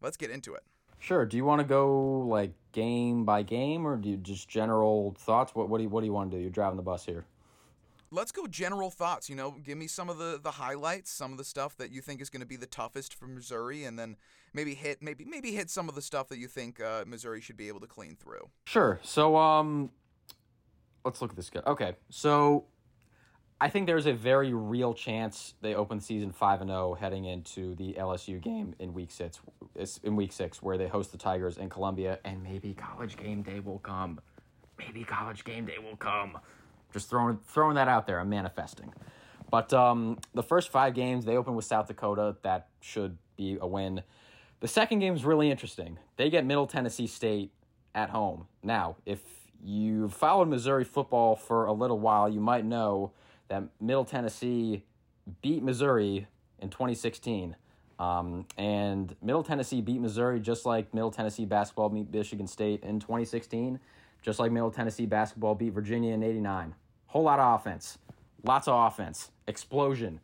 [0.00, 0.62] let's get into it.
[1.02, 1.26] Sure.
[1.26, 5.52] Do you want to go like game by game, or do you just general thoughts?
[5.52, 6.40] What what do you what do you want to do?
[6.40, 7.24] You're driving the bus here.
[8.12, 9.28] Let's go general thoughts.
[9.28, 12.02] You know, give me some of the the highlights, some of the stuff that you
[12.02, 14.16] think is going to be the toughest for Missouri, and then
[14.54, 17.56] maybe hit maybe maybe hit some of the stuff that you think uh, Missouri should
[17.56, 18.48] be able to clean through.
[18.66, 19.00] Sure.
[19.02, 19.90] So um,
[21.04, 21.62] let's look at this guy.
[21.66, 22.66] Okay, so
[23.62, 27.26] I think there's a very real chance they open season five and zero oh heading
[27.26, 29.38] into the LSU game in week six.
[30.02, 33.60] In week six, where they host the Tigers in Columbia, and maybe College Game Day
[33.60, 34.18] will come.
[34.78, 36.38] Maybe College Game Day will come.
[36.92, 38.18] Just throwing throwing that out there.
[38.18, 38.92] I'm manifesting.
[39.48, 42.34] But um, the first five games they open with South Dakota.
[42.42, 44.02] That should be a win.
[44.58, 45.98] The second game is really interesting.
[46.16, 47.52] They get Middle Tennessee State
[47.94, 48.48] at home.
[48.64, 49.20] Now, if
[49.62, 53.12] you've followed Missouri football for a little while, you might know
[53.52, 54.82] that Middle Tennessee
[55.42, 56.26] beat Missouri
[56.58, 57.54] in 2016.
[57.98, 62.98] Um, and Middle Tennessee beat Missouri just like Middle Tennessee basketball beat Michigan State in
[62.98, 63.78] 2016,
[64.22, 66.74] just like Middle Tennessee basketball beat Virginia in 89.
[67.08, 67.98] Whole lot of offense,
[68.42, 70.20] lots of offense, explosion,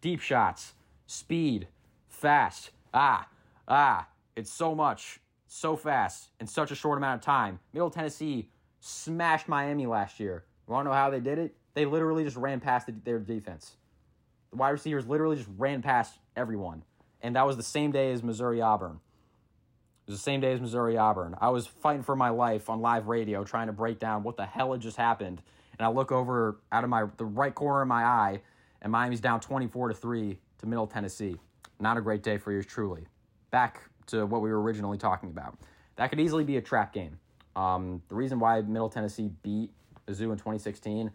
[0.00, 0.74] deep shots,
[1.08, 1.66] speed,
[2.08, 2.70] fast.
[2.94, 3.26] Ah,
[3.66, 5.18] ah, it's so much,
[5.48, 7.58] so fast, in such a short amount of time.
[7.72, 10.44] Middle Tennessee smashed Miami last year.
[10.68, 11.56] You want to know how they did it?
[11.74, 13.76] They literally just ran past the, their defense.
[14.50, 16.84] The wide receivers literally just ran past everyone.
[17.22, 19.00] And that was the same day as Missouri Auburn.
[20.06, 21.36] It was the same day as Missouri Auburn.
[21.40, 24.44] I was fighting for my life on live radio trying to break down what the
[24.44, 25.40] hell had just happened.
[25.78, 28.42] And I look over out of my the right corner of my eye,
[28.82, 31.36] and Miami's down 24 to 3 to Middle Tennessee.
[31.80, 33.06] Not a great day for yours truly.
[33.50, 35.56] Back to what we were originally talking about.
[35.96, 37.18] That could easily be a trap game.
[37.54, 39.70] Um, the reason why Middle Tennessee beat
[40.06, 41.10] Mizzou in 2016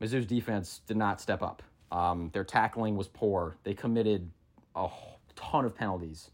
[0.00, 1.62] Mizzou's defense did not step up.
[1.92, 3.56] Um, their tackling was poor.
[3.64, 4.30] They committed
[4.74, 4.88] a
[5.36, 6.30] ton of penalties.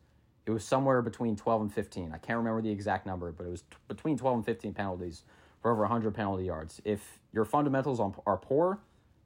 [0.47, 2.13] It was somewhere between 12 and 15.
[2.13, 5.25] I can't remember the exact number, but it was t- between 12 and 15 penalties
[5.61, 6.81] for over 100 penalty yards.
[6.85, 8.79] If your fundamentals are poor,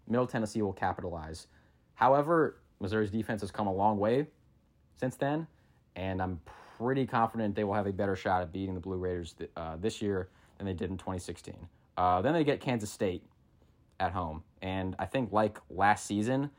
[0.09, 1.47] Middle Tennessee will capitalize.
[1.95, 4.27] However, Missouri's defense has come a long way
[4.97, 5.47] since then,
[5.97, 6.41] and I'm
[6.79, 9.77] pretty confident they will have a better shot at beating the Blue Raiders th- uh,
[9.77, 11.55] this year than they did in 2016.
[11.99, 13.23] Uh, then they get Kansas State,
[14.01, 14.43] at home.
[14.61, 16.51] And I think, like last season,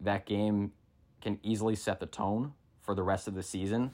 [0.00, 0.72] that game
[1.22, 3.92] can easily set the tone for the rest of the season.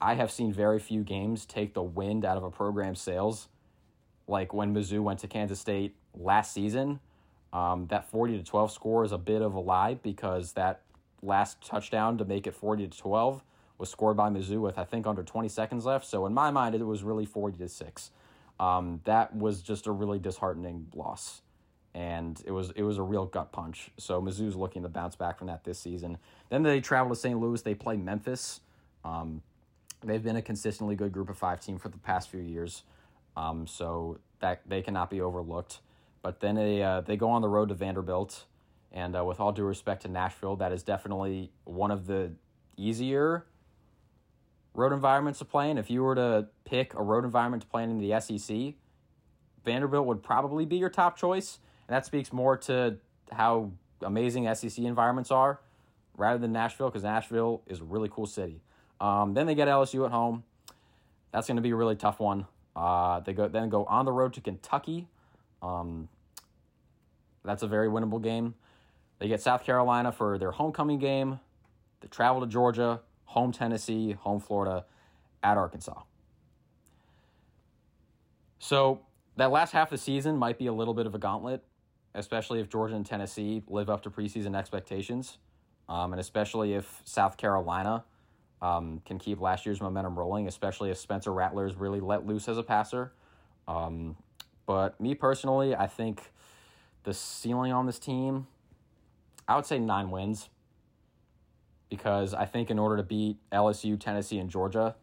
[0.00, 3.48] I have seen very few games take the wind out of a program's sails,
[4.26, 6.98] like when Mizzou went to Kansas State last season.
[7.52, 10.80] Um, that 40 to 12 score is a bit of a lie because that
[11.22, 13.44] last touchdown to make it 40 to 12
[13.76, 16.06] was scored by Mizzou with I think under 20 seconds left.
[16.06, 18.10] So in my mind, it was really 40 to six.
[18.58, 21.41] Um, that was just a really disheartening loss
[21.94, 23.90] and it was it was a real gut punch.
[23.98, 26.18] So Mizzou's looking to bounce back from that this season.
[26.48, 27.38] Then they travel to St.
[27.38, 27.60] Louis.
[27.62, 28.60] They play Memphis.
[29.04, 29.42] Um,
[30.02, 32.82] they've been a consistently good group of five team for the past few years,
[33.36, 35.80] um, so that they cannot be overlooked.
[36.22, 38.44] But then they uh, they go on the road to Vanderbilt,
[38.90, 42.32] and uh, with all due respect to Nashville, that is definitely one of the
[42.76, 43.46] easier
[44.74, 45.78] road environments to play in.
[45.78, 48.74] If you were to pick a road environment to play in the SEC,
[49.64, 51.58] Vanderbilt would probably be your top choice.
[51.92, 52.96] That speaks more to
[53.30, 55.60] how amazing SEC environments are
[56.16, 58.62] rather than Nashville, because Nashville is a really cool city.
[58.98, 60.42] Um, then they get LSU at home.
[61.32, 62.46] That's going to be a really tough one.
[62.74, 65.06] Uh, they go then go on the road to Kentucky.
[65.60, 66.08] Um,
[67.44, 68.54] that's a very winnable game.
[69.18, 71.40] They get South Carolina for their homecoming game.
[72.00, 74.86] They travel to Georgia, home Tennessee, home Florida,
[75.42, 76.00] at Arkansas.
[78.58, 79.02] So
[79.36, 81.62] that last half of the season might be a little bit of a gauntlet,
[82.14, 85.38] especially if Georgia and Tennessee live up to preseason expectations,
[85.88, 88.04] um, and especially if South Carolina
[88.60, 92.48] um, can keep last year's momentum rolling, especially if Spencer Rattler is really let loose
[92.48, 93.12] as a passer.
[93.66, 94.16] Um,
[94.66, 96.32] but me personally, I think
[97.04, 98.46] the ceiling on this team,
[99.48, 100.48] I would say nine wins
[101.90, 104.94] because I think in order to beat LSU, Tennessee, and Georgia,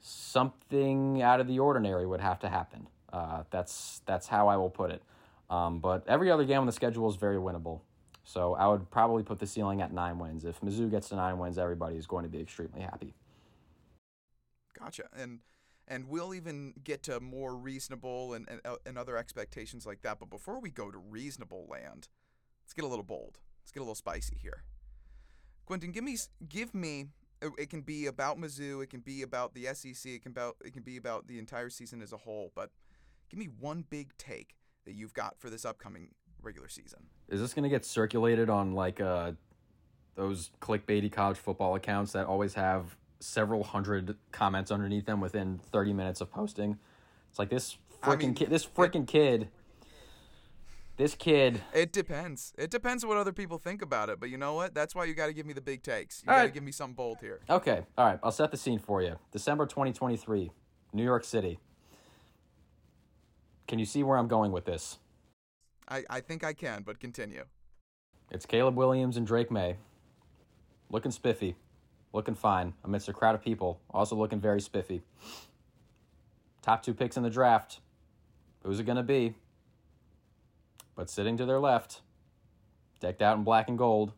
[0.00, 2.88] something out of the ordinary would have to happen.
[3.12, 5.02] Uh, that's that's how I will put it.
[5.48, 7.80] Um, but every other game on the schedule is very winnable.
[8.24, 10.44] So I would probably put the ceiling at nine wins.
[10.44, 13.14] If Mizzou gets to nine wins, everybody is going to be extremely happy.
[14.78, 15.04] Gotcha.
[15.16, 15.40] And
[15.88, 20.18] and we'll even get to more reasonable and, and, uh, and other expectations like that.
[20.18, 22.08] But before we go to reasonable land,
[22.64, 23.38] let's get a little bold.
[23.62, 24.64] Let's get a little spicy here.
[25.64, 26.16] Quentin, give me
[26.48, 27.06] give me.
[27.40, 28.82] Uh, it can be about Mizzou.
[28.82, 30.04] It can be about the SEC.
[30.06, 32.50] It can about it can be about the entire season as a whole.
[32.56, 32.70] But
[33.30, 34.56] give me one big take
[34.86, 36.08] that you've got for this upcoming
[36.42, 37.00] regular season.
[37.28, 39.32] Is this going to get circulated on like uh,
[40.14, 45.92] those clickbaity college football accounts that always have several hundred comments underneath them within 30
[45.92, 46.78] minutes of posting?
[47.30, 48.50] It's like this freaking I mean, kid.
[48.50, 49.48] This freaking kid
[50.96, 51.62] this kid.
[51.74, 52.54] It depends.
[52.56, 54.18] It depends what other people think about it.
[54.18, 54.74] But you know what?
[54.74, 56.22] That's why you got to give me the big takes.
[56.22, 56.54] You got to right.
[56.54, 57.40] give me something bold here.
[57.50, 57.84] Okay.
[57.98, 58.18] All right.
[58.22, 59.16] I'll set the scene for you.
[59.30, 60.50] December 2023,
[60.94, 61.58] New York City.
[63.66, 64.98] Can you see where I'm going with this?
[65.88, 67.44] I, I think I can, but continue.
[68.30, 69.76] It's Caleb Williams and Drake Maye.
[70.90, 71.56] Looking spiffy.
[72.12, 73.80] Looking fine amidst a crowd of people.
[73.90, 75.02] Also looking very spiffy.
[76.62, 77.80] Top two picks in the draft.
[78.62, 79.34] Who's it going to be?
[80.94, 82.00] But sitting to their left,
[83.00, 84.12] decked out in black and gold,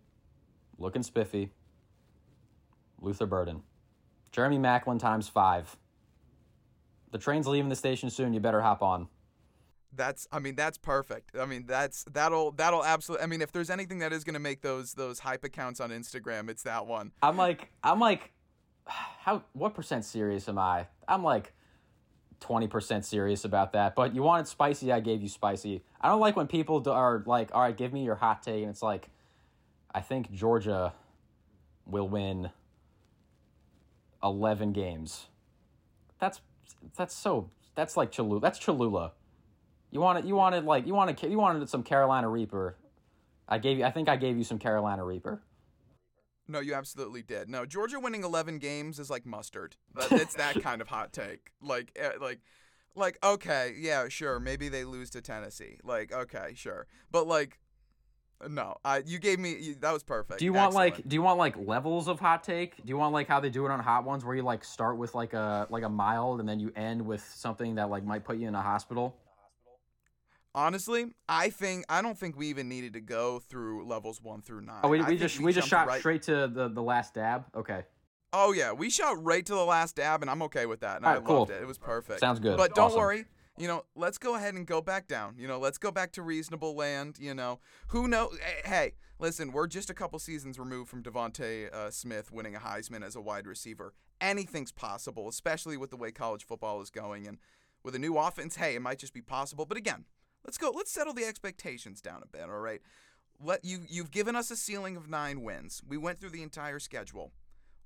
[0.78, 1.50] looking spiffy,
[3.00, 3.62] Luther Burden.
[4.30, 5.76] Jeremy Maclin times five.
[7.10, 8.32] The train's leaving the station soon.
[8.32, 9.08] You better hop on.
[9.94, 11.36] That's I mean that's perfect.
[11.36, 14.40] I mean that's that'll that'll absolutely I mean if there's anything that is going to
[14.40, 17.12] make those those hype accounts on Instagram, it's that one.
[17.22, 18.32] I'm like I'm like
[18.86, 20.86] how what percent serious am I?
[21.06, 21.52] I'm like
[22.40, 23.94] 20% serious about that.
[23.94, 25.82] But you wanted spicy, I gave you spicy.
[26.00, 28.62] I don't like when people are like, all right, give me your hot take.
[28.62, 29.08] And it's like,
[29.92, 30.92] I think Georgia
[31.86, 32.50] will win
[34.22, 35.26] 11 games.
[36.18, 36.40] That's
[36.96, 38.40] that's so that's like Cholula.
[38.40, 39.12] That's Cholula.
[39.90, 42.76] You wanted you wanted like you wanted you wanted some Carolina Reaper.
[43.48, 45.42] I gave you I think I gave you some Carolina Reaper.
[46.48, 47.50] No, you absolutely did.
[47.50, 49.76] No, Georgia winning 11 games is like mustard.
[50.10, 51.52] It's that kind of hot take.
[51.60, 52.40] Like, eh, like,
[52.94, 55.76] like, okay, yeah, sure, maybe they lose to Tennessee.
[55.84, 57.58] Like, okay, sure, but like,
[58.48, 60.38] no, I you gave me you, that was perfect.
[60.38, 60.96] Do you want Excellent.
[60.96, 62.76] like do you want like levels of hot take?
[62.76, 64.96] Do you want like how they do it on hot ones, where you like start
[64.96, 68.24] with like a like a mild and then you end with something that like might
[68.24, 69.16] put you in a hospital?
[70.54, 74.62] Honestly, I think I don't think we even needed to go through levels one through
[74.62, 74.80] nine.
[74.82, 76.00] Oh, we, we just we, we just shot right...
[76.00, 77.44] straight to the the last dab.
[77.54, 77.84] Okay.
[78.32, 80.96] Oh yeah, we shot right to the last dab, and I'm okay with that.
[80.98, 81.62] And I loved it.
[81.62, 82.20] It was perfect.
[82.20, 82.56] Sounds good.
[82.56, 82.98] But don't awesome.
[82.98, 83.24] worry.
[83.56, 85.34] You know, let's go ahead and go back down.
[85.36, 87.16] You know, let's go back to reasonable land.
[87.18, 87.58] You know,
[87.88, 88.38] who knows?
[88.64, 93.04] Hey, listen, we're just a couple seasons removed from Devonte uh, Smith winning a Heisman
[93.04, 93.94] as a wide receiver.
[94.20, 97.38] Anything's possible, especially with the way college football is going, and
[97.82, 98.56] with a new offense.
[98.56, 99.66] Hey, it might just be possible.
[99.66, 100.04] But again,
[100.48, 100.72] let's go.
[100.74, 102.44] Let's settle the expectations down a bit.
[102.48, 102.80] All right.
[103.38, 105.82] Let you you've given us a ceiling of nine wins.
[105.86, 107.32] We went through the entire schedule.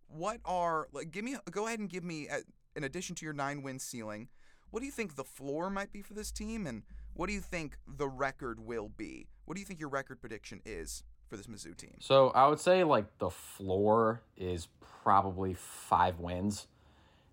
[0.06, 1.10] What are like?
[1.10, 1.36] Give me.
[1.50, 2.28] Go ahead and give me.
[2.28, 2.38] Uh,
[2.76, 4.28] in addition to your nine win ceiling,
[4.70, 6.84] what do you think the floor might be for this team, and
[7.14, 9.26] what do you think the record will be?
[9.44, 11.96] What do you think your record prediction is for this Mizzou team?
[11.98, 14.68] So I would say like the floor is
[15.02, 16.68] probably five wins.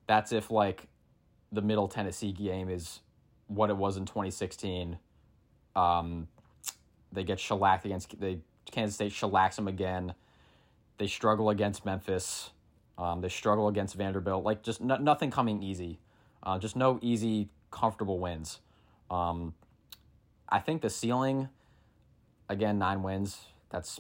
[0.08, 0.88] That's if like
[1.52, 3.02] the Middle Tennessee game is
[3.46, 4.98] what it was in 2016
[5.76, 6.28] um,
[7.12, 8.40] they get shellacked against they
[8.72, 10.14] Kansas State shellacks them again.
[10.98, 12.52] They struggle against Memphis.
[12.98, 14.44] Um, they struggle against Vanderbilt.
[14.44, 16.00] Like just no, nothing coming easy.
[16.44, 18.60] Uh, just no easy, comfortable wins.
[19.10, 19.54] Um,
[20.48, 21.50] I think the ceiling,
[22.48, 23.38] again, nine wins.
[23.70, 24.00] That's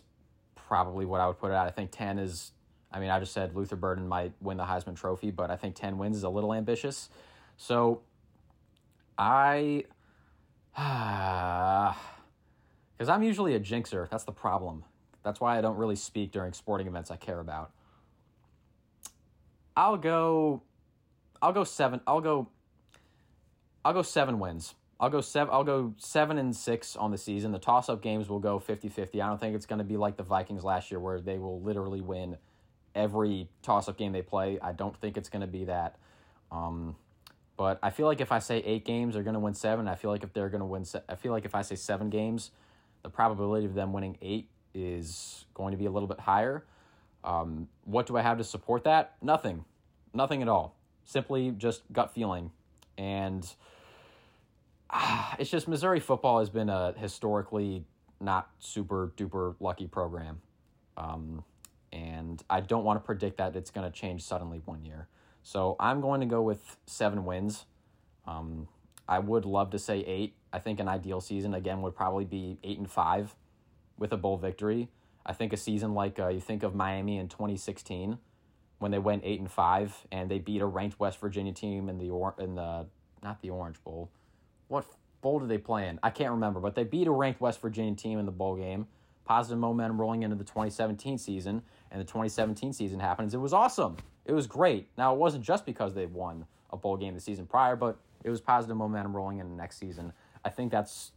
[0.56, 1.66] probably what I would put it at.
[1.66, 2.52] I think ten is.
[2.92, 5.76] I mean, I just said Luther Burden might win the Heisman Trophy, but I think
[5.76, 7.10] ten wins is a little ambitious.
[7.58, 8.02] So,
[9.18, 9.84] I,
[12.98, 14.10] because I'm usually a jinxer.
[14.10, 14.86] That's the problem.
[15.24, 17.72] That's why I don't really speak during sporting events I care about.
[19.76, 20.62] I'll go
[21.42, 22.00] I'll go 7.
[22.08, 22.48] I'll go
[23.84, 24.76] I'll go 7 wins.
[25.02, 27.52] I'll go 7 I'll go 7 and 6 on the season.
[27.52, 29.22] The toss-up games will go 50-50.
[29.22, 31.62] I don't think it's going to be like the Vikings last year where they will
[31.62, 32.38] literally win
[32.96, 34.60] every toss-up game they play.
[34.62, 35.98] I don't think it's going to be that.
[36.52, 36.96] Um,
[37.60, 39.86] but I feel like if I say 8 games they're going to win 7.
[39.86, 41.76] I feel like if they're going to win se- I feel like if I say
[41.76, 42.52] 7 games,
[43.04, 46.64] the probability of them winning 8 is going to be a little bit higher.
[47.26, 49.16] Um, what do I have to support that?
[49.22, 49.66] Nothing.
[50.14, 50.78] Nothing at all.
[51.04, 52.52] Simply just gut feeling.
[52.98, 53.46] And
[55.38, 57.84] it's just Missouri football has been a historically
[58.22, 60.40] not super duper lucky program.
[60.96, 61.44] Um,
[61.92, 65.10] and I don't want to predict that it's going to change suddenly one year.
[65.44, 67.66] So I'm going to go with seven wins.
[68.28, 68.68] Um,
[69.08, 70.36] I would love to say eight.
[70.54, 73.36] I think an ideal season, again, would probably be eight and five
[73.98, 74.90] with a bowl victory.
[75.26, 78.18] I think a season like uh, you think of Miami in 2016
[78.80, 81.98] when they went eight and five and they beat a ranked West Virginia team in
[81.98, 82.88] the or in the
[83.22, 84.10] not the Orange Bowl.
[84.70, 84.86] What
[85.22, 86.00] bowl did they play in?
[86.02, 88.88] I can't remember, but they beat a ranked West Virginia team in the bowl game.
[89.26, 91.62] Positive momentum rolling into the 2017 season,
[91.92, 93.34] and the 2017 season happens.
[93.34, 93.98] It was awesome.
[94.26, 94.88] It was great.
[94.98, 98.30] Now it wasn't just because they won a bowl game the season prior, but it
[98.30, 100.14] was positive momentum rolling into next season.
[100.46, 101.12] I think that's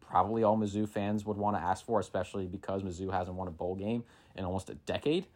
[0.00, 3.52] probably all Mizzou fans would want to ask for, especially because Mizzou hasn't won a
[3.52, 4.04] bowl game
[4.36, 5.26] in almost a decade.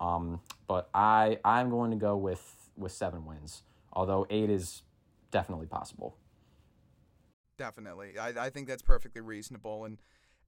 [0.00, 4.82] Um, but I I'm going to go with with seven wins, although eight is
[5.30, 6.16] definitely possible.
[7.56, 9.98] Definitely, I I think that's perfectly reasonable and.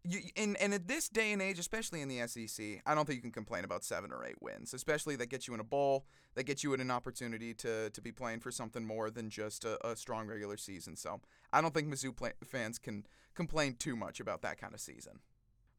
[0.09, 3.17] You, and, and at this day and age, especially in the SEC, I don't think
[3.17, 4.73] you can complain about seven or eight wins.
[4.73, 8.01] Especially that gets you in a bowl, that gets you in an opportunity to, to
[8.01, 10.97] be playing for something more than just a, a strong regular season.
[10.97, 11.21] So
[11.53, 15.21] I don't think Mizzou play, fans can complain too much about that kind of season.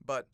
[0.06, 0.28] But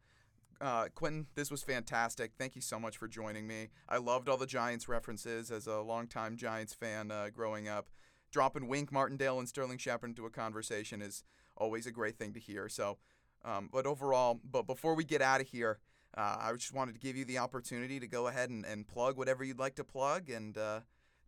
[0.62, 2.32] uh, Quentin, this was fantastic.
[2.38, 3.70] Thank you so much for joining me.
[3.90, 7.90] I loved all the Giants references as a longtime Giants fan uh, growing up.
[8.32, 11.24] Dropping Wink Martindale and Sterling Shepard into a conversation is
[11.56, 12.68] always a great thing to hear.
[12.68, 12.98] So,
[13.46, 15.80] um, but overall, but before we get out of here,
[16.16, 19.18] uh, I just wanted to give you the opportunity to go ahead and, and plug
[19.18, 20.82] whatever you'd like to plug and uh,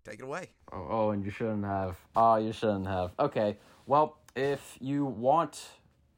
[0.04, 0.52] take it away.
[0.72, 1.98] Oh, oh, and you shouldn't have.
[2.16, 3.12] Oh, you shouldn't have.
[3.20, 3.58] Okay.
[3.88, 5.68] Well, if you want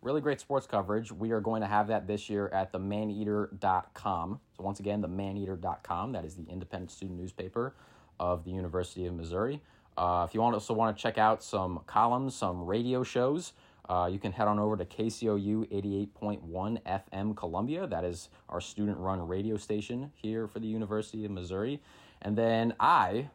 [0.01, 1.11] really great sports coverage.
[1.11, 4.39] We are going to have that this year at the maneater.com.
[4.55, 6.11] So, once again, the maneater.com.
[6.13, 7.75] That is the independent student newspaper
[8.19, 9.61] of the University of Missouri.
[9.97, 13.53] Uh, if you also want to check out some columns, some radio shows,
[13.89, 15.69] uh, you can head on over to KCOU
[16.13, 17.87] 88.1 FM Columbia.
[17.87, 21.81] That is our student run radio station here for the University of Missouri.
[22.21, 23.29] And then I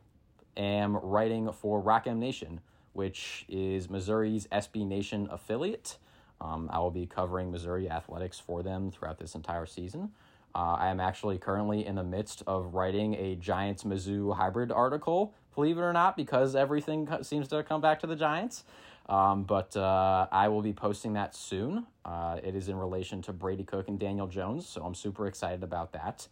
[0.57, 2.61] am writing for Rock M Nation,
[2.93, 5.97] which is Missouri's SB Nation affiliate.
[6.41, 10.11] Um, I will be covering Missouri athletics for them throughout this entire season.
[10.55, 15.33] Uh, I am actually currently in the midst of writing a Giants Mizzou hybrid article,
[15.55, 18.65] believe it or not, because everything seems to come back to the Giants.
[19.09, 21.87] Um, but uh, I will be posting that soon.
[22.05, 25.63] Uh, it is in relation to Brady Cook and Daniel Jones, so I'm super excited
[25.63, 26.27] about that.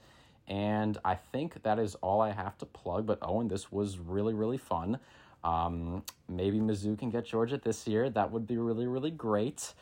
[0.49, 3.07] And I think that is all I have to plug.
[3.07, 4.99] But Owen, this was really, really fun.
[5.45, 8.11] Um, maybe Mizzou can get Georgia this year.
[8.11, 9.73] That would be really, really great.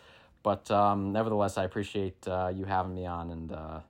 [0.42, 3.80] But um, nevertheless, I appreciate uh, you having me on, and uh,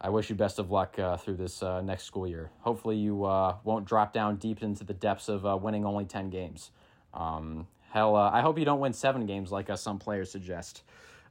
[0.00, 2.50] I wish you best of luck uh, through this uh, next school year.
[2.60, 6.30] Hopefully, you uh, won't drop down deep into the depths of uh, winning only 10
[6.30, 6.70] games.
[7.14, 10.82] Um, hell, uh, I hope you don't win seven games like uh, some players suggest.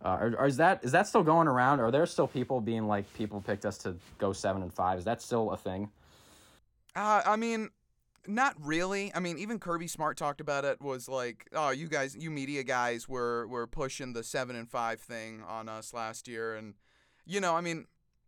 [0.03, 1.79] Uh, or, or, is that is that still going around?
[1.79, 4.99] Are there still people being like people picked us to go seven and five?
[4.99, 5.89] Is that still a thing?
[6.95, 7.69] I mean,
[8.27, 9.11] not really.
[9.15, 10.81] I mean, even Kirby Smart talked about it.
[10.81, 14.99] Was like, oh, you guys, you media guys, were were pushing the seven and five
[14.99, 16.75] thing on us last year, and
[17.25, 17.85] you know, I mean,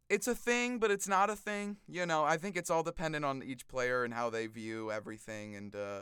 [0.10, 1.78] it's a thing, but it's not a thing.
[1.88, 5.56] You know, I think it's all dependent on each player and how they view everything,
[5.56, 6.02] and uh,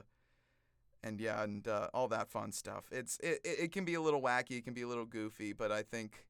[1.08, 2.86] and yeah, and uh, all that fun stuff.
[2.92, 5.72] It's it it can be a little wacky, it can be a little goofy, but
[5.72, 6.26] I think.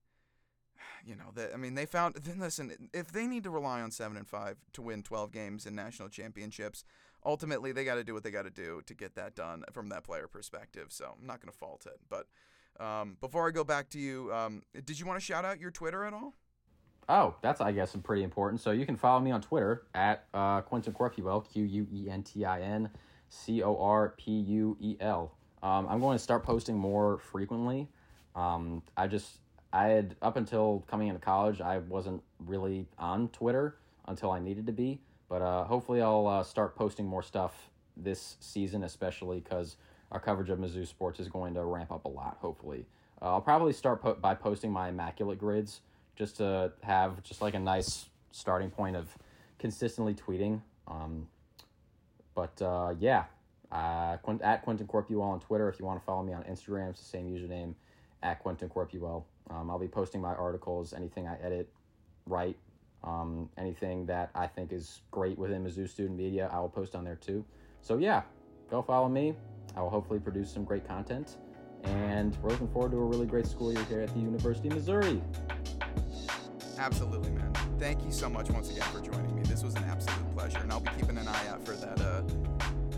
[1.05, 2.15] You know that I mean they found.
[2.15, 5.65] Then listen, if they need to rely on seven and five to win twelve games
[5.65, 6.83] in national championships,
[7.25, 9.89] ultimately they got to do what they got to do to get that done from
[9.89, 10.87] that player perspective.
[10.89, 11.99] So I'm not going to fault it.
[12.09, 12.27] But
[12.79, 15.71] Um, before I go back to you, um, did you want to shout out your
[15.71, 16.35] Twitter at all?
[17.09, 18.61] Oh, that's I guess pretty important.
[18.61, 22.21] So you can follow me on Twitter at uh, Quentin Corpuel, Q U E N
[22.21, 22.89] T I N
[23.29, 25.33] C O R P U E L.
[25.63, 27.87] Um, I'm going to start posting more frequently.
[28.35, 29.39] Um, I just
[29.73, 34.65] I had up until coming into college, I wasn't really on Twitter until I needed
[34.67, 35.01] to be.
[35.29, 39.75] But uh, hopefully, I'll uh, start posting more stuff this season, especially because
[40.11, 42.37] our coverage of Mizzou sports is going to ramp up a lot.
[42.39, 42.85] Hopefully,
[43.21, 45.81] uh, I'll probably start po- by posting my immaculate grids
[46.15, 49.09] just to have just like a nice starting point of
[49.59, 50.61] consistently tweeting.
[50.87, 51.27] Um,
[52.37, 53.23] but uh, yeah,
[53.71, 55.67] uh, Quint- at Quentin Corpuel on Twitter.
[55.69, 57.73] If you want to follow me on Instagram, it's the same username
[58.21, 59.23] at Quentin Corpuel.
[59.49, 61.67] Um, I'll be posting my articles, anything I edit,
[62.27, 62.55] write,
[63.03, 67.03] um, anything that I think is great within Mizzou student media, I will post on
[67.03, 67.43] there too.
[67.81, 68.21] So yeah,
[68.69, 69.33] go follow me.
[69.75, 71.37] I will hopefully produce some great content,
[71.85, 74.75] and we're looking forward to a really great school year here at the University of
[74.75, 75.19] Missouri.
[76.77, 77.66] Absolutely, man.
[77.79, 79.43] Thank you so much once again for joining me.
[79.43, 82.23] This was an absolute pleasure, and I'll be keeping an eye out for that uh,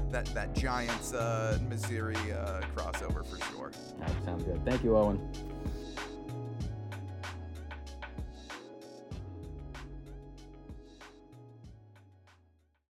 [0.09, 3.71] that that Giants uh, Missouri uh, crossover for sure.
[3.99, 4.63] That sounds good.
[4.63, 5.19] Thank you, Owen.